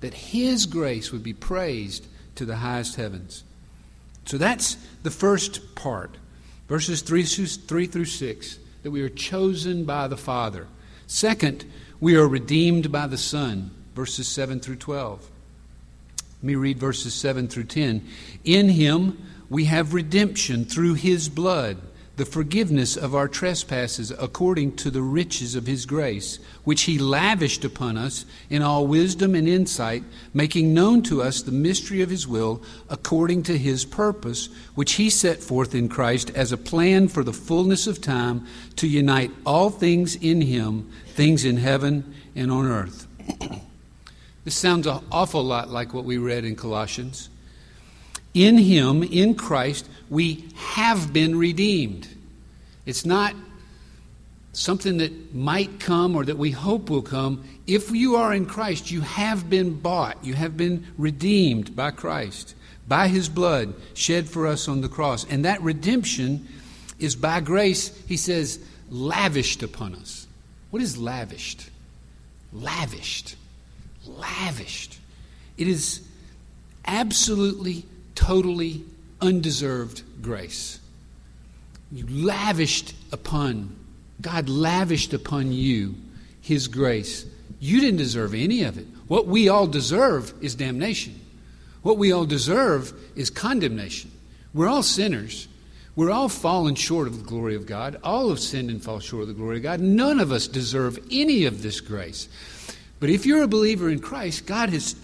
That 0.00 0.14
His 0.14 0.64
grace 0.64 1.12
would 1.12 1.22
be 1.22 1.34
praised 1.34 2.06
to 2.36 2.46
the 2.46 2.56
highest 2.56 2.96
heavens. 2.96 3.44
So 4.24 4.38
that's 4.38 4.76
the 5.02 5.10
first 5.10 5.74
part, 5.74 6.16
verses 6.68 7.02
3, 7.02 7.24
3 7.24 7.86
through 7.86 8.04
6, 8.04 8.58
that 8.82 8.90
we 8.90 9.02
are 9.02 9.08
chosen 9.08 9.84
by 9.84 10.08
the 10.08 10.16
Father. 10.16 10.66
Second, 11.06 11.64
we 12.00 12.16
are 12.16 12.26
redeemed 12.28 12.90
by 12.90 13.06
the 13.06 13.18
Son, 13.18 13.70
verses 13.94 14.28
7 14.28 14.60
through 14.60 14.76
12. 14.76 15.28
Let 16.38 16.44
me 16.46 16.54
read 16.54 16.78
verses 16.78 17.12
7 17.12 17.48
through 17.48 17.64
10. 17.64 18.06
In 18.44 18.68
him 18.70 19.18
we 19.50 19.64
have 19.64 19.92
redemption 19.92 20.64
through 20.64 20.94
his 20.94 21.28
blood, 21.28 21.76
the 22.16 22.24
forgiveness 22.24 22.96
of 22.96 23.14
our 23.14 23.26
trespasses 23.26 24.12
according 24.12 24.76
to 24.76 24.90
the 24.90 25.02
riches 25.02 25.56
of 25.56 25.66
his 25.66 25.86
grace, 25.86 26.38
which 26.64 26.82
he 26.82 26.98
lavished 26.98 27.64
upon 27.64 27.96
us 27.96 28.24
in 28.48 28.62
all 28.62 28.86
wisdom 28.86 29.34
and 29.34 29.48
insight, 29.48 30.04
making 30.32 30.72
known 30.72 31.02
to 31.02 31.20
us 31.20 31.42
the 31.42 31.50
mystery 31.50 32.00
of 32.00 32.10
his 32.10 32.28
will 32.28 32.62
according 32.88 33.42
to 33.42 33.58
his 33.58 33.84
purpose, 33.84 34.48
which 34.76 34.92
he 34.92 35.10
set 35.10 35.42
forth 35.42 35.74
in 35.74 35.88
Christ 35.88 36.30
as 36.30 36.52
a 36.52 36.56
plan 36.56 37.08
for 37.08 37.24
the 37.24 37.32
fullness 37.32 37.88
of 37.88 38.00
time 38.00 38.46
to 38.76 38.86
unite 38.86 39.32
all 39.44 39.70
things 39.70 40.14
in 40.14 40.42
him, 40.42 40.88
things 41.06 41.44
in 41.44 41.56
heaven 41.56 42.14
and 42.36 42.52
on 42.52 42.66
earth. 42.66 43.08
this 44.44 44.54
sounds 44.54 44.86
an 44.86 45.02
awful 45.10 45.42
lot 45.42 45.70
like 45.70 45.92
what 45.92 46.04
we 46.04 46.18
read 46.18 46.44
in 46.44 46.54
Colossians. 46.54 47.29
In 48.34 48.58
him, 48.58 49.02
in 49.02 49.34
Christ, 49.34 49.88
we 50.08 50.48
have 50.54 51.12
been 51.12 51.36
redeemed. 51.36 52.08
It's 52.86 53.04
not 53.04 53.34
something 54.52 54.98
that 54.98 55.34
might 55.34 55.80
come 55.80 56.16
or 56.16 56.24
that 56.24 56.38
we 56.38 56.50
hope 56.50 56.90
will 56.90 57.02
come. 57.02 57.44
If 57.66 57.90
you 57.90 58.16
are 58.16 58.34
in 58.34 58.46
Christ, 58.46 58.90
you 58.90 59.00
have 59.00 59.48
been 59.48 59.74
bought, 59.74 60.24
you 60.24 60.34
have 60.34 60.56
been 60.56 60.86
redeemed 60.98 61.76
by 61.76 61.92
Christ, 61.92 62.54
by 62.88 63.08
his 63.08 63.28
blood 63.28 63.74
shed 63.94 64.28
for 64.28 64.46
us 64.46 64.68
on 64.68 64.80
the 64.80 64.88
cross. 64.88 65.24
And 65.24 65.44
that 65.44 65.62
redemption 65.62 66.48
is 66.98 67.16
by 67.16 67.40
grace, 67.40 67.96
he 68.06 68.16
says, 68.16 68.58
lavished 68.90 69.62
upon 69.62 69.94
us. 69.94 70.26
What 70.70 70.82
is 70.82 70.98
lavished? 70.98 71.70
Lavished. 72.52 73.36
Lavished. 74.06 74.98
It 75.56 75.68
is 75.68 76.00
absolutely, 76.84 77.84
totally 78.20 78.84
undeserved 79.22 80.02
grace. 80.20 80.78
You 81.90 82.06
lavished 82.08 82.94
upon, 83.12 83.74
God 84.20 84.48
lavished 84.48 85.14
upon 85.14 85.52
you 85.52 85.94
His 86.42 86.68
grace. 86.68 87.24
You 87.58 87.80
didn't 87.80 87.96
deserve 87.96 88.34
any 88.34 88.62
of 88.64 88.76
it. 88.76 88.86
What 89.08 89.26
we 89.26 89.48
all 89.48 89.66
deserve 89.66 90.34
is 90.42 90.54
damnation. 90.54 91.18
What 91.82 91.96
we 91.96 92.12
all 92.12 92.26
deserve 92.26 92.92
is 93.16 93.30
condemnation. 93.30 94.10
We're 94.52 94.68
all 94.68 94.82
sinners. 94.82 95.48
We're 95.96 96.10
all 96.10 96.28
fallen 96.28 96.74
short 96.74 97.08
of 97.08 97.18
the 97.18 97.24
glory 97.24 97.54
of 97.54 97.66
God. 97.66 97.98
All 98.04 98.28
have 98.28 98.38
sinned 98.38 98.70
and 98.70 98.82
fall 98.82 99.00
short 99.00 99.22
of 99.22 99.28
the 99.28 99.34
glory 99.34 99.56
of 99.56 99.62
God. 99.62 99.80
None 99.80 100.20
of 100.20 100.30
us 100.30 100.46
deserve 100.46 100.98
any 101.10 101.46
of 101.46 101.62
this 101.62 101.80
grace. 101.80 102.28
But 103.00 103.08
if 103.08 103.24
you're 103.24 103.42
a 103.42 103.48
believer 103.48 103.88
in 103.88 103.98
Christ, 103.98 104.46
God 104.46 104.68
has 104.68 104.94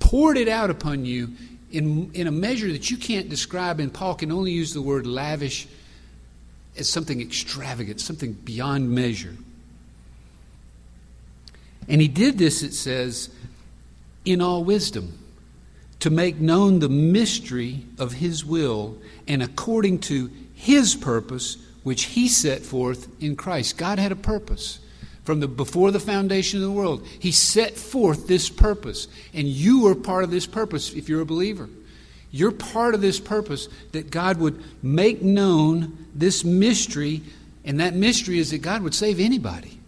poured 0.00 0.36
it 0.36 0.48
out 0.48 0.70
upon 0.70 1.06
you 1.06 1.30
in, 1.70 2.10
in 2.14 2.26
a 2.26 2.30
measure 2.30 2.70
that 2.72 2.90
you 2.90 2.96
can't 2.96 3.28
describe, 3.28 3.80
and 3.80 3.92
Paul 3.92 4.14
can 4.14 4.32
only 4.32 4.52
use 4.52 4.72
the 4.72 4.82
word 4.82 5.06
lavish 5.06 5.68
as 6.76 6.88
something 6.88 7.20
extravagant, 7.20 8.00
something 8.00 8.32
beyond 8.32 8.90
measure. 8.90 9.36
And 11.88 12.00
he 12.00 12.08
did 12.08 12.38
this, 12.38 12.62
it 12.62 12.74
says, 12.74 13.30
in 14.24 14.40
all 14.40 14.64
wisdom, 14.64 15.18
to 16.00 16.10
make 16.10 16.36
known 16.36 16.78
the 16.78 16.88
mystery 16.88 17.84
of 17.98 18.12
his 18.12 18.44
will 18.44 18.98
and 19.26 19.42
according 19.42 19.98
to 19.98 20.30
his 20.54 20.94
purpose, 20.94 21.56
which 21.82 22.04
he 22.04 22.28
set 22.28 22.62
forth 22.62 23.08
in 23.20 23.36
Christ. 23.36 23.78
God 23.78 23.98
had 23.98 24.12
a 24.12 24.16
purpose 24.16 24.80
from 25.28 25.40
the 25.40 25.46
before 25.46 25.90
the 25.90 26.00
foundation 26.00 26.58
of 26.58 26.62
the 26.62 26.72
world. 26.72 27.06
He 27.18 27.32
set 27.32 27.76
forth 27.76 28.26
this 28.28 28.48
purpose, 28.48 29.08
and 29.34 29.46
you 29.46 29.86
are 29.88 29.94
part 29.94 30.24
of 30.24 30.30
this 30.30 30.46
purpose 30.46 30.94
if 30.94 31.06
you're 31.06 31.20
a 31.20 31.26
believer. 31.26 31.68
You're 32.30 32.50
part 32.50 32.94
of 32.94 33.02
this 33.02 33.20
purpose 33.20 33.68
that 33.92 34.10
God 34.10 34.38
would 34.38 34.64
make 34.82 35.20
known 35.20 36.06
this 36.14 36.44
mystery, 36.44 37.20
and 37.62 37.78
that 37.78 37.92
mystery 37.92 38.38
is 38.38 38.52
that 38.52 38.62
God 38.62 38.80
would 38.80 38.94
save 38.94 39.20
anybody, 39.20 39.78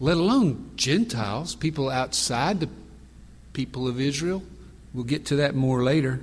let 0.00 0.16
alone 0.16 0.72
Gentiles, 0.74 1.54
people 1.54 1.88
outside 1.88 2.58
the 2.58 2.68
people 3.52 3.86
of 3.86 4.00
Israel. 4.00 4.42
We'll 4.92 5.04
get 5.04 5.26
to 5.26 5.36
that 5.36 5.54
more 5.54 5.84
later. 5.84 6.18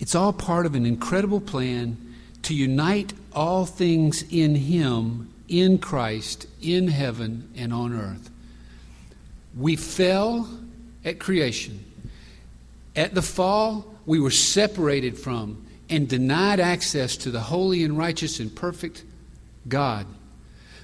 It's 0.00 0.16
all 0.16 0.32
part 0.32 0.66
of 0.66 0.74
an 0.74 0.84
incredible 0.84 1.40
plan 1.40 2.16
to 2.42 2.52
unite 2.52 3.12
all 3.34 3.66
things 3.66 4.24
in 4.30 4.54
Him, 4.54 5.32
in 5.48 5.78
Christ, 5.78 6.46
in 6.62 6.88
heaven 6.88 7.50
and 7.56 7.72
on 7.72 7.92
earth. 7.92 8.30
We 9.56 9.76
fell 9.76 10.48
at 11.04 11.18
creation. 11.18 11.84
At 12.96 13.14
the 13.14 13.22
fall, 13.22 13.84
we 14.06 14.20
were 14.20 14.30
separated 14.30 15.18
from 15.18 15.66
and 15.90 16.08
denied 16.08 16.60
access 16.60 17.16
to 17.18 17.30
the 17.30 17.40
holy 17.40 17.84
and 17.84 17.96
righteous 17.98 18.40
and 18.40 18.54
perfect 18.54 19.04
God. 19.68 20.06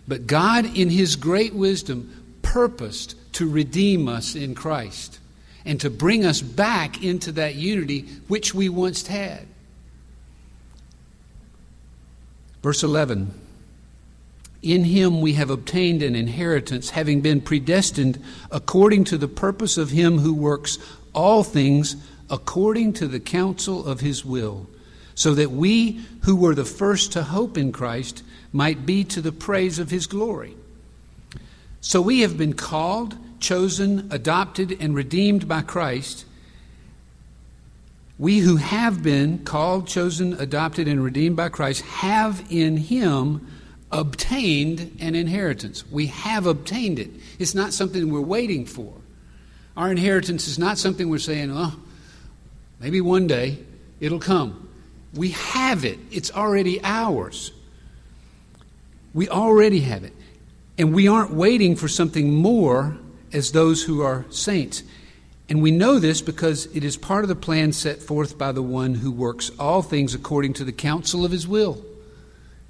But 0.07 0.27
God, 0.27 0.77
in 0.77 0.91
His 0.91 1.17
great 1.17 1.55
wisdom, 1.55 2.39
purposed 2.43 3.15
to 3.35 3.49
redeem 3.49 4.09
us 4.09 4.35
in 4.35 4.55
Christ 4.55 5.19
and 5.65 5.81
to 5.81 5.91
bring 5.91 6.25
us 6.25 6.41
back 6.41 7.03
into 7.03 7.33
that 7.33 7.55
unity 7.55 8.03
which 8.29 8.55
we 8.55 8.69
once 8.69 9.07
had. 9.07 9.47
Verse 12.62 12.83
11 12.83 13.33
In 14.62 14.85
him 14.85 15.20
we 15.20 15.35
have 15.35 15.51
obtained 15.51 16.03
an 16.03 16.14
inheritance, 16.14 16.90
having 16.90 17.20
been 17.20 17.40
predestined 17.40 18.23
according 18.51 19.05
to 19.05 19.18
the 19.18 19.29
purpose 19.29 19.79
of 19.79 19.90
him 19.90 20.18
who 20.18 20.35
works 20.35 20.79
all 21.14 21.42
things 21.42 21.96
according 22.29 22.92
to 22.94 23.09
the 23.09 23.20
counsel 23.20 23.85
of 23.85 24.01
his 24.01 24.25
will, 24.25 24.68
so 25.14 25.35
that 25.35 25.51
we 25.51 26.01
who 26.23 26.37
were 26.37 26.55
the 26.55 26.64
first 26.64 27.12
to 27.12 27.23
hope 27.23 27.59
in 27.59 27.73
Christ 27.73 28.23
might 28.53 28.87
be 28.87 29.05
to 29.05 29.20
the 29.20 29.33
praise 29.33 29.79
of 29.79 29.90
his 29.90 30.07
glory. 30.07 30.57
So 31.81 32.01
we 32.01 32.20
have 32.20 32.37
been 32.37 32.53
called, 32.53 33.16
chosen, 33.40 34.09
adopted, 34.11 34.77
and 34.81 34.94
redeemed 34.94 35.49
by 35.49 35.62
Christ 35.62 36.25
we 38.20 38.40
who 38.40 38.56
have 38.56 39.02
been 39.02 39.38
called, 39.46 39.87
chosen, 39.88 40.35
adopted, 40.35 40.87
and 40.87 41.02
redeemed 41.02 41.37
by 41.37 41.48
Christ 41.48 41.80
have 41.80 42.44
in 42.50 42.76
Him 42.76 43.48
obtained 43.90 44.94
an 45.00 45.14
inheritance. 45.14 45.90
We 45.90 46.09
have 46.09 46.44
obtained 46.44 46.98
it. 46.98 47.09
It's 47.38 47.54
not 47.54 47.72
something 47.72 48.12
we're 48.12 48.20
waiting 48.20 48.66
for. 48.66 48.92
Our 49.74 49.90
inheritance 49.90 50.48
is 50.48 50.59
not 50.59 50.76
something 50.76 51.09
we're 51.09 51.18
saying, 51.18 51.50
oh, 51.50 51.74
maybe 52.78 53.00
one 53.00 53.26
day 53.26 53.59
it'll 54.00 54.20
come. 54.20 54.68
We 55.14 55.30
have 55.30 55.87
it, 55.87 55.98
it's 56.11 56.30
already 56.30 56.78
ours. 56.85 57.52
We 59.14 59.30
already 59.30 59.80
have 59.80 60.04
it. 60.04 60.12
And 60.76 60.92
we 60.92 61.09
aren't 61.09 61.33
waiting 61.33 61.74
for 61.74 61.88
something 61.88 62.35
more 62.35 62.98
as 63.33 63.52
those 63.52 63.83
who 63.83 64.02
are 64.02 64.26
saints. 64.28 64.83
And 65.51 65.61
we 65.61 65.73
know 65.73 65.99
this 65.99 66.23
because 66.23 66.67
it 66.67 66.85
is 66.85 66.97
part 66.97 67.25
of 67.25 67.29
the 67.29 67.35
plan 67.35 67.73
set 67.73 68.01
forth 68.01 68.39
by 68.39 68.53
the 68.53 68.63
one 68.63 68.95
who 68.95 69.11
works 69.11 69.51
all 69.59 69.83
things 69.83 70.15
according 70.15 70.53
to 70.55 70.65
the 70.65 70.73
counsel 70.73 71.25
of 71.25 71.33
his 71.33 71.49
will. 71.49 71.85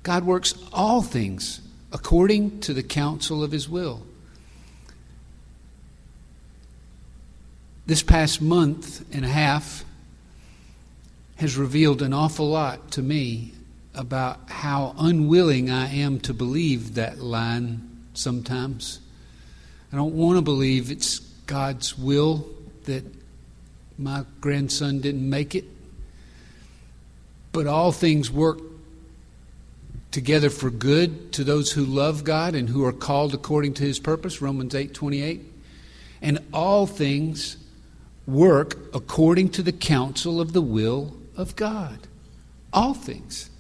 God 0.03 0.25
works 0.25 0.55
all 0.73 1.03
things 1.03 1.61
according 1.93 2.61
to 2.61 2.73
the 2.73 2.83
counsel 2.83 3.45
of 3.45 3.53
his 3.53 3.69
will. 3.69 4.03
This 7.85 8.03
past 8.03 8.41
month 8.41 9.05
and 9.15 9.27
a 9.27 9.29
half 9.29 9.85
has 11.37 11.59
revealed 11.59 12.01
an 12.01 12.15
awful 12.15 12.49
lot 12.49 12.93
to 12.93 13.03
me 13.03 13.53
about 13.95 14.41
how 14.49 14.95
unwilling 14.99 15.69
I 15.69 15.97
am 15.97 16.19
to 16.21 16.33
believe 16.33 16.95
that 16.95 17.19
line 17.19 18.07
sometimes. 18.15 19.01
I 19.93 19.97
don't 19.97 20.15
want 20.15 20.39
to 20.39 20.43
believe 20.43 20.91
it's 20.91 21.19
God's 21.19 21.99
will 21.99 22.49
that 22.91 23.05
my 23.97 24.25
grandson 24.41 25.01
didn't 25.01 25.29
make 25.29 25.55
it. 25.55 25.65
But 27.53 27.67
all 27.67 27.93
things 27.93 28.31
work 28.31 28.59
together 30.11 30.51
for 30.51 30.71
good 30.71 31.33
to 31.33 31.45
those 31.45 31.71
who 31.71 31.85
love 31.85 32.25
God 32.25 32.55
and 32.55 32.69
who 32.69 32.85
are 32.85 32.93
called 32.93 33.33
according 33.33 33.75
to 33.75 33.85
his 33.85 34.01
purpose, 34.01 34.43
Romans 34.43 34.75
8 34.75 34.93
28. 34.93 35.41
And 36.23 36.39
all 36.53 36.87
things 36.87 37.57
work 38.27 38.77
according 38.93 39.51
to 39.51 39.63
the 39.63 39.73
counsel 39.73 40.41
of 40.41 40.53
the 40.53 40.61
will 40.61 41.17
of 41.37 41.55
God. 41.57 41.99
All 42.73 42.95
things. 42.95 43.51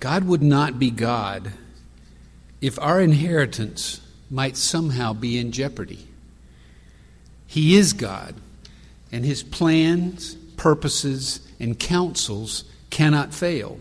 God 0.00 0.24
would 0.24 0.42
not 0.42 0.78
be 0.78 0.90
God 0.90 1.52
if 2.60 2.78
our 2.78 3.00
inheritance 3.00 4.00
might 4.30 4.56
somehow 4.56 5.12
be 5.12 5.38
in 5.38 5.52
jeopardy. 5.52 6.06
He 7.46 7.76
is 7.76 7.92
God, 7.92 8.34
and 9.10 9.24
His 9.24 9.42
plans, 9.42 10.34
purposes, 10.56 11.40
and 11.58 11.78
counsels 11.78 12.64
cannot 12.90 13.32
fail. 13.32 13.80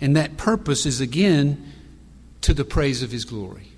And 0.00 0.16
that 0.16 0.36
purpose 0.36 0.86
is 0.86 1.00
again 1.00 1.72
to 2.42 2.54
the 2.54 2.64
praise 2.64 3.02
of 3.02 3.10
His 3.10 3.24
glory. 3.24 3.72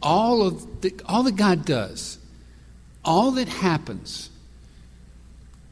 All, 0.00 0.46
of 0.46 0.80
the, 0.82 0.94
all 1.06 1.24
that 1.24 1.36
God 1.36 1.64
does, 1.64 2.18
all 3.04 3.32
that 3.32 3.48
happens, 3.48 4.30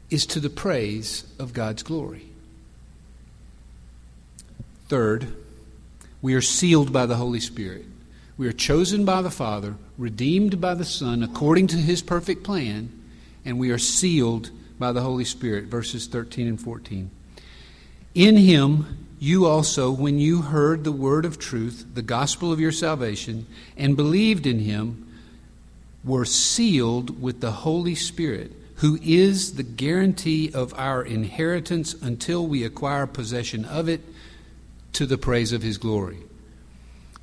is 0.09 0.25
to 0.27 0.39
the 0.39 0.49
praise 0.49 1.23
of 1.39 1.53
God's 1.53 1.83
glory. 1.83 2.25
Third, 4.89 5.33
we 6.21 6.33
are 6.33 6.41
sealed 6.41 6.91
by 6.91 7.05
the 7.05 7.15
Holy 7.15 7.39
Spirit. 7.39 7.85
We 8.37 8.47
are 8.47 8.53
chosen 8.53 9.03
by 9.03 9.23
the 9.23 9.31
Father, 9.31 9.77
redeemed 9.97 10.61
by 10.61 10.75
the 10.75 10.85
Son 10.85 11.23
according 11.23 11.67
to 11.67 11.77
his 11.77 12.03
perfect 12.03 12.43
plan, 12.43 12.91
and 13.43 13.57
we 13.57 13.71
are 13.71 13.79
sealed 13.79 14.51
by 14.77 14.91
the 14.91 15.01
Holy 15.01 15.25
Spirit. 15.25 15.65
Verses 15.65 16.05
13 16.05 16.47
and 16.47 16.61
14. 16.61 17.09
In 18.13 18.37
him, 18.37 19.07
you 19.19 19.47
also, 19.47 19.89
when 19.89 20.19
you 20.19 20.43
heard 20.43 20.83
the 20.83 20.91
word 20.91 21.25
of 21.25 21.39
truth, 21.39 21.87
the 21.95 22.03
gospel 22.03 22.53
of 22.53 22.59
your 22.59 22.71
salvation, 22.71 23.47
and 23.75 23.97
believed 23.97 24.45
in 24.45 24.59
him, 24.59 25.07
were 26.03 26.25
sealed 26.25 27.19
with 27.19 27.41
the 27.41 27.51
Holy 27.51 27.95
Spirit, 27.95 28.51
who 28.75 28.99
is 29.01 29.55
the 29.55 29.63
guarantee 29.63 30.51
of 30.53 30.75
our 30.75 31.03
inheritance 31.03 31.95
until 31.95 32.45
we 32.45 32.63
acquire 32.63 33.07
possession 33.07 33.65
of 33.65 33.89
it 33.89 34.01
to 34.93 35.07
the 35.07 35.17
praise 35.17 35.51
of 35.51 35.63
his 35.63 35.79
glory. 35.79 36.19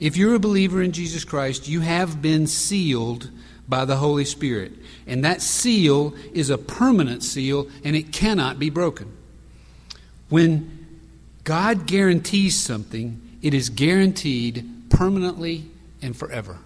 If 0.01 0.17
you're 0.17 0.35
a 0.35 0.41
believer 0.41 0.83
in 0.83 0.93
Jesus 0.93 1.25
Christ, 1.25 1.69
you 1.69 1.81
have 1.81 2.21
been 2.21 2.47
sealed 2.47 3.31
by 3.69 3.85
the 3.85 3.97
Holy 3.97 4.25
Spirit. 4.25 4.73
And 5.07 5.25
that 5.25 5.41
seal 5.41 6.15
is 6.33 6.51
a 6.51 6.59
permanent 6.59 7.23
seal 7.23 7.69
and 7.85 7.95
it 7.97 8.13
cannot 8.13 8.59
be 8.59 8.71
broken. 8.71 9.11
When 10.29 10.87
God 11.45 11.87
guarantees 11.87 12.57
something, 12.57 13.21
it 13.43 13.55
is 13.55 13.69
guaranteed 13.69 14.67
permanently 14.91 15.67
and 16.03 16.17
forever. 16.17 16.59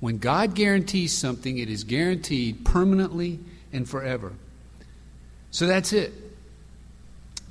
When 0.00 0.18
God 0.18 0.54
guarantees 0.54 1.16
something, 1.16 1.58
it 1.58 1.68
is 1.68 1.84
guaranteed 1.84 2.64
permanently 2.64 3.40
and 3.72 3.88
forever. 3.88 4.32
So 5.50 5.66
that's 5.66 5.92
it. 5.92 6.12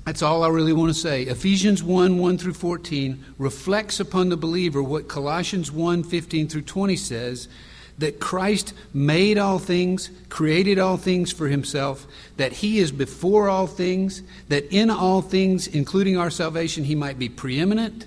That's 0.08 0.22
all 0.22 0.46
I 0.46 0.48
really 0.48 0.72
want 0.72 0.88
to 0.88 0.98
say. 0.98 1.24
Ephesians 1.24 1.84
1 1.84 2.18
1 2.18 2.38
through 2.38 2.54
14 2.54 3.26
reflects 3.38 4.00
upon 4.00 4.30
the 4.30 4.38
believer 4.38 4.82
what 4.82 5.10
Colossians 5.10 5.70
1 5.70 6.06
15 6.06 6.48
through 6.48 6.62
20 6.62 6.96
says 6.96 7.50
that 7.98 8.22
Christ 8.22 8.74
made 8.94 9.38
all 9.38 9.60
things, 9.60 10.10
created 10.30 10.80
all 10.80 10.96
things 10.96 11.34
for 11.34 11.50
himself, 11.50 12.08
that 12.38 12.54
he 12.54 12.80
is 12.80 12.94
before 12.94 13.50
all 13.50 13.68
things, 13.68 14.24
that 14.48 14.72
in 14.72 14.90
all 14.90 15.22
things, 15.22 15.68
including 15.68 16.18
our 16.18 16.30
salvation, 16.30 16.86
he 16.86 16.96
might 16.96 17.20
be 17.20 17.28
preeminent. 17.28 18.06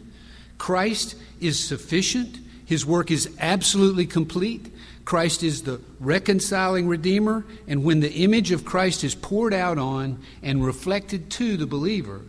Christ 0.56 1.16
is 1.38 1.62
sufficient. 1.62 2.38
His 2.64 2.86
work 2.86 3.10
is 3.10 3.28
absolutely 3.38 4.06
complete. 4.06 4.72
Christ 5.10 5.42
is 5.42 5.64
the 5.64 5.80
reconciling 5.98 6.86
Redeemer, 6.86 7.44
and 7.66 7.82
when 7.82 7.98
the 7.98 8.12
image 8.12 8.52
of 8.52 8.64
Christ 8.64 9.02
is 9.02 9.12
poured 9.12 9.52
out 9.52 9.76
on 9.76 10.22
and 10.40 10.64
reflected 10.64 11.32
to 11.32 11.56
the 11.56 11.66
believer, 11.66 12.20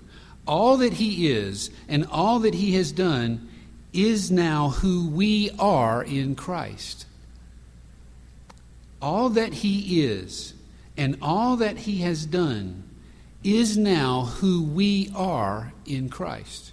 all 0.47 0.77
that 0.77 0.93
he 0.93 1.29
is 1.29 1.69
and 1.87 2.07
all 2.09 2.39
that 2.39 2.55
he 2.55 2.73
has 2.73 2.91
done 2.91 3.47
is 3.93 4.31
now 4.31 4.69
who 4.69 5.07
we 5.07 5.51
are 5.59 6.03
in 6.03 6.33
Christ. 6.33 7.05
All 8.99 9.29
that 9.29 9.53
he 9.53 10.01
is 10.01 10.55
and 10.97 11.19
all 11.21 11.57
that 11.57 11.77
he 11.77 11.99
has 11.99 12.25
done 12.25 12.81
is 13.43 13.77
now 13.77 14.21
who 14.23 14.63
we 14.63 15.11
are 15.15 15.71
in 15.85 16.09
Christ. 16.09 16.71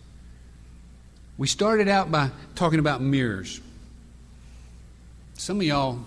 We 1.37 1.49
started 1.49 1.87
out 1.87 2.11
by 2.11 2.31
talking 2.55 2.79
about 2.79 3.03
mirrors. 3.03 3.61
Some 5.38 5.61
of 5.61 5.62
y'all 5.62 6.01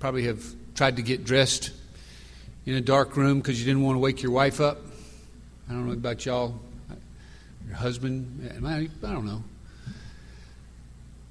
probably 0.00 0.24
have 0.24 0.44
tried 0.74 0.96
to 0.96 1.02
get 1.02 1.24
dressed 1.24 1.70
in 2.66 2.74
a 2.74 2.80
dark 2.80 3.16
room 3.16 3.38
because 3.38 3.60
you 3.60 3.64
didn't 3.64 3.84
want 3.84 3.94
to 3.94 4.00
wake 4.00 4.24
your 4.24 4.32
wife 4.32 4.60
up. 4.60 4.78
I 5.68 5.72
don't 5.72 5.86
know 5.86 5.92
about 5.92 6.26
y'all, 6.26 6.60
your 7.68 7.76
husband. 7.76 8.50
I, 8.66 8.88
don't 9.06 9.24
know. 9.24 9.44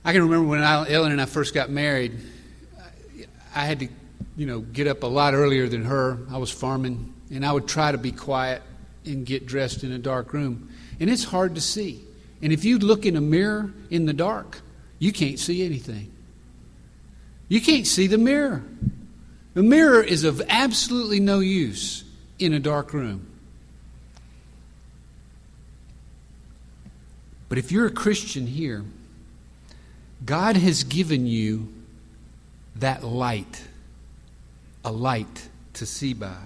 I 0.06 0.14
can 0.14 0.24
remember 0.24 0.48
when 0.48 0.64
I, 0.64 0.90
Ellen 0.90 1.12
and 1.12 1.22
I 1.22 1.26
first 1.26 1.54
got 1.54 1.70
married, 1.70 2.18
I 3.54 3.66
had 3.66 3.82
to, 3.82 3.90
you 4.38 4.46
know, 4.46 4.62
get 4.62 4.88
up 4.88 5.04
a 5.04 5.08
lot 5.08 5.34
earlier 5.34 5.68
than 5.68 5.84
her. 5.84 6.20
I 6.32 6.38
was 6.38 6.50
farming, 6.50 7.14
and 7.30 7.46
I 7.46 7.52
would 7.52 7.68
try 7.68 7.92
to 7.92 7.98
be 7.98 8.14
quiet 8.14 8.62
and 9.04 9.26
get 9.26 9.46
dressed 9.46 9.84
in 9.84 9.92
a 9.92 10.00
dark 10.00 10.32
room. 10.32 10.74
And 11.02 11.10
it's 11.10 11.26
hard 11.26 11.56
to 11.56 11.62
see. 11.62 12.02
And 12.42 12.54
if 12.54 12.64
you 12.64 12.80
look 12.80 13.06
in 13.06 13.18
a 13.18 13.22
mirror 13.22 13.74
in 13.90 14.06
the 14.06 14.14
dark, 14.14 14.62
you 15.00 15.12
can't 15.12 15.38
see 15.38 15.66
anything. 15.66 16.14
You 17.50 17.60
can't 17.60 17.88
see 17.88 18.08
the 18.08 18.18
mirror. 18.18 18.64
The 19.56 19.64
mirror 19.64 20.02
is 20.02 20.24
of 20.24 20.42
absolutely 20.48 21.20
no 21.20 21.40
use 21.40 22.04
in 22.38 22.54
a 22.54 22.60
dark 22.60 22.94
room. 22.94 23.26
But 27.50 27.58
if 27.58 27.72
you're 27.72 27.88
a 27.88 27.92
Christian 27.92 28.46
here, 28.46 28.86
God 30.24 30.56
has 30.56 30.84
given 30.84 31.26
you 31.26 31.74
that 32.76 33.04
light, 33.04 33.64
a 34.86 34.92
light 34.92 35.50
to 35.74 35.86
see 35.88 36.14
by. 36.14 36.38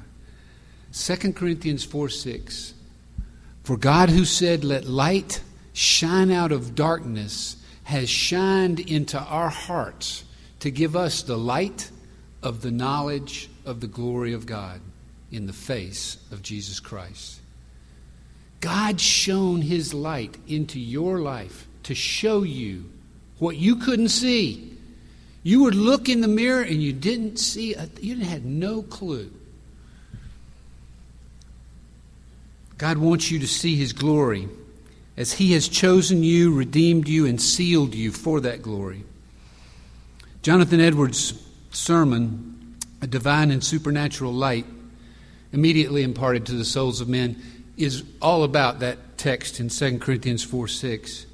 2 0.94 1.34
Corinthians 1.34 1.84
4 1.84 2.08
6. 2.08 2.74
For 3.64 3.78
God, 3.78 4.10
who 4.10 4.24
said, 4.24 4.64
Let 4.64 4.86
light 4.86 5.42
shine 5.74 6.32
out 6.32 6.54
of 6.54 6.76
darkness, 6.76 7.58
has 7.84 8.10
shined 8.10 8.80
into 8.80 9.20
our 9.20 9.50
hearts 9.50 10.24
to 10.64 10.72
give 10.72 10.96
us 10.96 11.24
the 11.24 11.38
light 11.38 11.92
of 12.42 12.62
the 12.62 12.72
knowledge 12.72 13.50
of 13.66 13.82
the 13.82 13.88
glory 13.88 14.32
of 14.32 14.46
God 14.46 14.80
in 15.30 15.46
the 15.46 15.52
face 15.52 16.16
of 16.32 16.42
Jesus 16.42 16.80
Christ. 16.80 17.42
God 18.62 19.02
shone 19.02 19.62
his 19.62 19.94
light 19.94 20.38
into 20.48 20.80
your 20.80 21.20
life 21.20 21.68
to 21.84 21.94
show 21.94 22.44
you 22.44 22.90
what 23.40 23.58
you 23.58 23.76
couldn't 23.76 24.08
see. 24.08 24.78
You 25.44 25.64
would 25.64 25.76
look 25.76 26.08
in 26.08 26.22
the 26.22 26.30
mirror 26.30 26.62
and 26.62 26.82
you 26.82 26.94
didn't 26.94 27.40
see, 27.40 27.74
a, 27.74 27.90
you 28.00 28.22
had 28.22 28.46
no 28.46 28.84
clue. 28.84 29.34
God 32.78 33.00
wants 33.00 33.30
you 33.30 33.40
to 33.40 33.48
see 33.48 33.76
his 33.76 33.92
glory 33.92 34.48
as 35.18 35.34
he 35.34 35.52
has 35.52 35.68
chosen 35.68 36.24
you, 36.24 36.56
redeemed 36.56 37.10
you, 37.10 37.26
and 37.26 37.42
sealed 37.42 37.94
you 37.94 38.14
for 38.14 38.40
that 38.40 38.62
glory. 38.62 39.04
Jonathan 40.44 40.82
Edwards' 40.82 41.42
sermon, 41.72 42.76
A 43.02 43.08
Divine 43.08 43.50
and 43.50 43.64
Supernatural 43.64 44.34
Light, 44.34 44.66
immediately 45.54 46.04
imparted 46.04 46.46
to 46.46 46.52
the 46.52 46.66
souls 46.66 47.00
of 47.00 47.08
men, 47.08 47.42
is 47.78 48.04
all 48.22 48.44
about 48.44 48.80
that 48.80 49.18
text 49.18 49.62
in 49.62 49.70
2 49.70 50.00
Corinthians 50.00 50.44
4 50.44 50.68
6. 50.68 51.28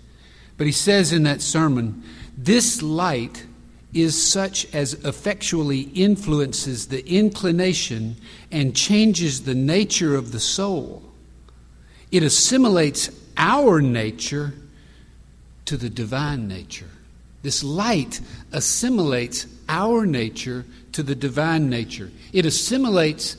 But 0.58 0.68
he 0.68 0.72
says 0.72 1.12
in 1.12 1.24
that 1.24 1.42
sermon, 1.42 2.04
This 2.38 2.84
light 2.84 3.48
is 3.96 4.32
such 4.32 4.72
as 4.76 4.94
effectually 5.04 5.90
influences 5.96 6.90
the 6.90 7.04
inclination 7.10 8.16
and 8.52 8.76
changes 8.76 9.42
the 9.42 9.56
nature 9.56 10.14
of 10.14 10.32
the 10.32 10.40
soul. 10.40 11.02
It 12.12 12.22
assimilates 12.22 13.10
our 13.38 13.82
nature 13.82 14.54
to 15.66 15.78
the 15.78 15.90
divine 15.90 16.48
nature. 16.48 16.90
This 17.42 17.64
light 17.64 18.20
assimilates 18.52 19.48
our 19.68 20.06
nature 20.06 20.66
to 20.92 21.04
the 21.04 21.16
divine 21.16 21.70
nature. 21.70 22.12
It 22.34 22.46
assimilates 22.46 23.38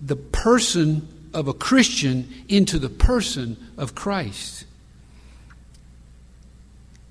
the 0.00 0.16
person 0.16 1.08
of 1.34 1.48
a 1.48 1.54
Christian 1.54 2.28
into 2.48 2.78
the 2.78 2.88
person 2.88 3.56
of 3.76 3.94
Christ. 3.94 4.64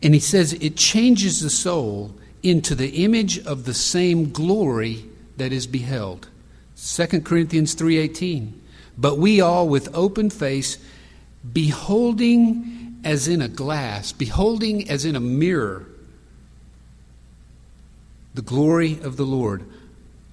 And 0.04 0.13
he 0.13 0.20
says 0.20 0.54
it 0.54 0.78
changes 0.78 1.41
the 1.41 1.50
soul 1.50 2.13
into 2.44 2.76
the 2.76 3.04
image 3.04 3.39
of 3.46 3.65
the 3.65 3.74
same 3.74 4.32
glory 4.32 5.06
that 5.38 5.52
is 5.52 5.67
beheld. 5.67 6.28
2 6.76 7.24
Corinthians 7.24 7.76
3:18. 7.76 8.54
But 8.98 9.17
we 9.17 9.41
all 9.41 9.67
with 9.67 9.89
open 9.94 10.30
face 10.30 10.78
beholding 11.54 13.00
as 13.04 13.28
in 13.28 13.41
a 13.41 13.48
glass, 13.48 14.12
beholding 14.12 14.89
as 14.89 15.06
in 15.06 15.15
a 15.15 15.20
mirror 15.20 15.88
the 18.34 18.41
glory 18.41 19.00
of 19.02 19.17
the 19.17 19.26
Lord. 19.26 19.65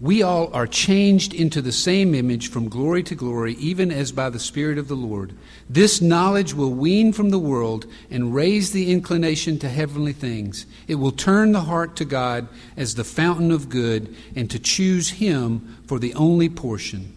We 0.00 0.22
all 0.22 0.52
are 0.54 0.68
changed 0.68 1.34
into 1.34 1.60
the 1.60 1.72
same 1.72 2.14
image 2.14 2.50
from 2.50 2.68
glory 2.68 3.02
to 3.02 3.16
glory, 3.16 3.54
even 3.54 3.90
as 3.90 4.12
by 4.12 4.30
the 4.30 4.38
Spirit 4.38 4.78
of 4.78 4.86
the 4.86 4.94
Lord. 4.94 5.34
This 5.68 6.00
knowledge 6.00 6.54
will 6.54 6.72
wean 6.72 7.12
from 7.12 7.30
the 7.30 7.38
world 7.38 7.84
and 8.08 8.32
raise 8.32 8.70
the 8.70 8.92
inclination 8.92 9.58
to 9.58 9.68
heavenly 9.68 10.12
things. 10.12 10.66
It 10.86 10.96
will 10.96 11.10
turn 11.10 11.50
the 11.50 11.62
heart 11.62 11.96
to 11.96 12.04
God 12.04 12.46
as 12.76 12.94
the 12.94 13.02
fountain 13.02 13.50
of 13.50 13.68
good 13.68 14.14
and 14.36 14.48
to 14.52 14.60
choose 14.60 15.10
Him 15.10 15.76
for 15.88 15.98
the 15.98 16.14
only 16.14 16.48
portion. 16.48 17.12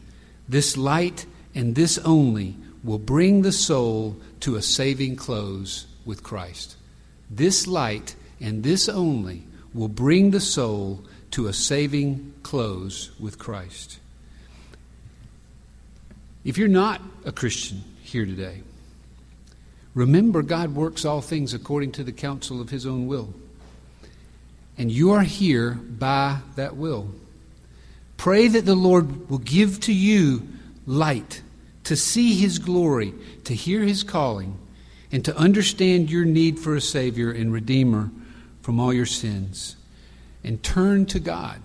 This 0.50 0.76
light 0.76 1.28
and 1.54 1.76
this 1.76 2.00
only 2.00 2.56
will 2.84 2.98
bring 2.98 3.44
the 3.44 3.52
soul 3.52 4.17
to 4.39 4.56
a 4.56 4.62
saving 4.63 5.17
close 5.17 5.86
with 6.04 6.24
Christ. 6.24 6.78
This 7.30 7.67
light 7.67 8.15
and 8.39 8.63
this 8.63 8.89
only 8.89 9.44
will 9.74 9.88
bring 9.88 10.32
the 10.32 10.40
soul 10.40 11.04
to 11.32 11.48
a 11.48 11.54
saving 11.54 12.34
close 12.44 13.12
with 13.20 13.40
Christ. 13.40 14.00
If 16.44 16.58
you're 16.58 16.68
not 16.68 17.02
a 17.24 17.32
Christian 17.32 17.84
here 18.02 18.26
today, 18.26 18.62
remember 19.94 20.42
God 20.42 20.76
works 20.76 21.06
all 21.06 21.22
things 21.22 21.54
according 21.54 21.94
to 21.94 22.04
the 22.04 22.12
counsel 22.12 22.60
of 22.60 22.70
His 22.70 22.86
own 22.86 23.08
will. 23.08 23.34
And 24.78 24.92
you 24.92 25.12
are 25.12 25.22
here 25.22 25.72
by 25.72 26.40
that 26.56 26.76
will. 26.76 27.12
Pray 28.18 28.48
that 28.48 28.66
the 28.66 28.76
Lord 28.76 29.30
will 29.30 29.38
give 29.38 29.80
to 29.82 29.94
you 29.94 30.48
light 30.86 31.42
to 31.84 31.96
see 31.96 32.36
His 32.36 32.60
glory, 32.60 33.14
to 33.46 33.54
hear 33.54 33.82
His 33.82 34.04
calling, 34.04 34.58
and 35.12 35.24
to 35.26 35.36
understand 35.36 36.10
your 36.10 36.26
need 36.26 36.60
for 36.60 36.76
a 36.76 36.82
Savior 36.82 37.32
and 37.32 37.54
Redeemer 37.54 38.12
from 38.62 38.80
all 38.80 38.93
your 38.93 39.06
sins. 39.06 39.76
And 40.43 40.63
turn 40.63 41.06
to 41.08 41.19
God 41.19 41.62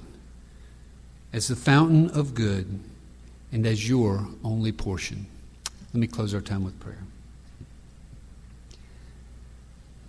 as 1.32 1.48
the 1.48 1.56
fountain 1.56 2.10
of 2.10 2.34
good 2.34 2.80
and 3.52 3.66
as 3.66 3.88
your 3.88 4.28
only 4.44 4.72
portion. 4.72 5.26
Let 5.92 6.00
me 6.00 6.06
close 6.06 6.34
our 6.34 6.40
time 6.40 6.64
with 6.64 6.78
prayer. 6.78 7.04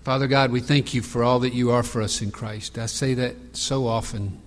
Father 0.04 0.28
God, 0.28 0.52
we 0.52 0.62
thank 0.62 0.94
you 0.94 1.02
for 1.02 1.24
all 1.24 1.40
that 1.40 1.54
you 1.54 1.72
are 1.72 1.84
for 1.84 2.02
us 2.02 2.22
in 2.22 2.32
Christ. 2.32 2.78
I 2.78 2.86
say 2.86 3.14
that 3.16 3.36
so 3.58 3.88
often 3.88 4.40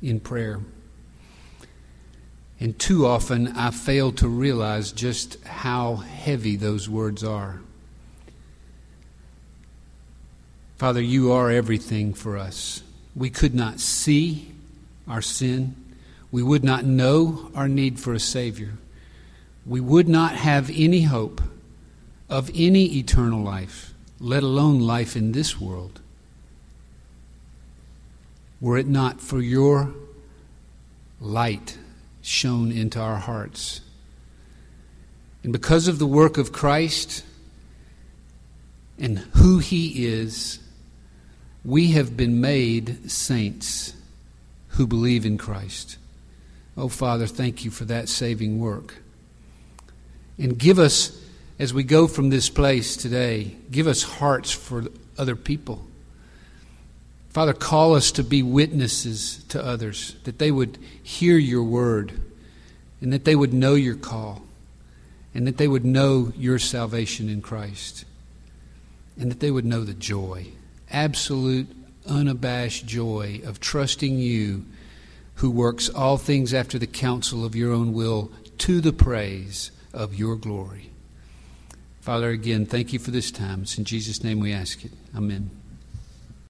in 0.00 0.20
prayer. 0.20 0.60
And 2.60 2.78
too 2.78 3.06
often 3.06 3.48
I 3.56 3.70
fail 3.70 4.12
to 4.12 4.28
realize 4.28 4.92
just 4.92 5.42
how 5.44 5.96
heavy 5.96 6.56
those 6.56 6.88
words 6.88 7.24
are. 7.24 7.60
Father, 10.80 11.02
you 11.02 11.30
are 11.30 11.50
everything 11.50 12.14
for 12.14 12.38
us. 12.38 12.82
We 13.14 13.28
could 13.28 13.54
not 13.54 13.80
see 13.80 14.50
our 15.06 15.20
sin. 15.20 15.76
We 16.32 16.42
would 16.42 16.64
not 16.64 16.86
know 16.86 17.50
our 17.54 17.68
need 17.68 18.00
for 18.00 18.14
a 18.14 18.18
Savior. 18.18 18.78
We 19.66 19.80
would 19.80 20.08
not 20.08 20.36
have 20.36 20.70
any 20.74 21.02
hope 21.02 21.42
of 22.30 22.50
any 22.54 22.96
eternal 22.96 23.42
life, 23.42 23.92
let 24.18 24.42
alone 24.42 24.80
life 24.80 25.16
in 25.16 25.32
this 25.32 25.60
world, 25.60 26.00
were 28.58 28.78
it 28.78 28.88
not 28.88 29.20
for 29.20 29.42
your 29.42 29.92
light 31.20 31.76
shone 32.22 32.72
into 32.72 32.98
our 32.98 33.18
hearts. 33.18 33.82
And 35.42 35.52
because 35.52 35.88
of 35.88 35.98
the 35.98 36.06
work 36.06 36.38
of 36.38 36.52
Christ 36.52 37.22
and 38.98 39.18
who 39.18 39.58
He 39.58 40.06
is, 40.06 40.58
we 41.64 41.92
have 41.92 42.16
been 42.16 42.40
made 42.40 43.10
saints 43.10 43.94
who 44.68 44.86
believe 44.86 45.26
in 45.26 45.36
Christ. 45.36 45.98
Oh, 46.76 46.88
Father, 46.88 47.26
thank 47.26 47.64
you 47.64 47.70
for 47.70 47.84
that 47.86 48.08
saving 48.08 48.58
work. 48.60 48.96
And 50.38 50.56
give 50.56 50.78
us, 50.78 51.22
as 51.58 51.74
we 51.74 51.82
go 51.82 52.06
from 52.06 52.30
this 52.30 52.48
place 52.48 52.96
today, 52.96 53.56
give 53.70 53.86
us 53.86 54.02
hearts 54.02 54.50
for 54.50 54.84
other 55.18 55.36
people. 55.36 55.84
Father, 57.28 57.52
call 57.52 57.94
us 57.94 58.10
to 58.12 58.24
be 58.24 58.42
witnesses 58.42 59.44
to 59.48 59.64
others, 59.64 60.16
that 60.24 60.38
they 60.38 60.50
would 60.50 60.78
hear 61.02 61.36
your 61.36 61.62
word, 61.62 62.20
and 63.00 63.12
that 63.12 63.24
they 63.24 63.36
would 63.36 63.52
know 63.52 63.74
your 63.74 63.94
call, 63.94 64.42
and 65.34 65.46
that 65.46 65.58
they 65.58 65.68
would 65.68 65.84
know 65.84 66.32
your 66.36 66.58
salvation 66.58 67.28
in 67.28 67.42
Christ, 67.42 68.04
and 69.18 69.30
that 69.30 69.40
they 69.40 69.50
would 69.50 69.64
know 69.64 69.84
the 69.84 69.94
joy, 69.94 70.46
absolute, 70.90 71.68
unabashed 72.06 72.86
joy 72.86 73.40
of 73.44 73.60
trusting 73.60 74.18
you 74.18 74.64
who 75.36 75.50
works 75.50 75.88
all 75.88 76.16
things 76.16 76.52
after 76.52 76.78
the 76.78 76.86
counsel 76.86 77.44
of 77.44 77.56
your 77.56 77.72
own 77.72 77.92
will 77.92 78.30
to 78.58 78.80
the 78.80 78.92
praise 78.92 79.70
of 79.92 80.14
your 80.14 80.36
glory. 80.36 80.90
Father, 82.00 82.30
again, 82.30 82.66
thank 82.66 82.92
you 82.92 82.98
for 82.98 83.10
this 83.10 83.30
time. 83.30 83.62
It's 83.62 83.78
in 83.78 83.84
Jesus' 83.84 84.24
name 84.24 84.40
we 84.40 84.52
ask 84.52 84.84
it. 84.84 84.92
Amen. 85.16 85.59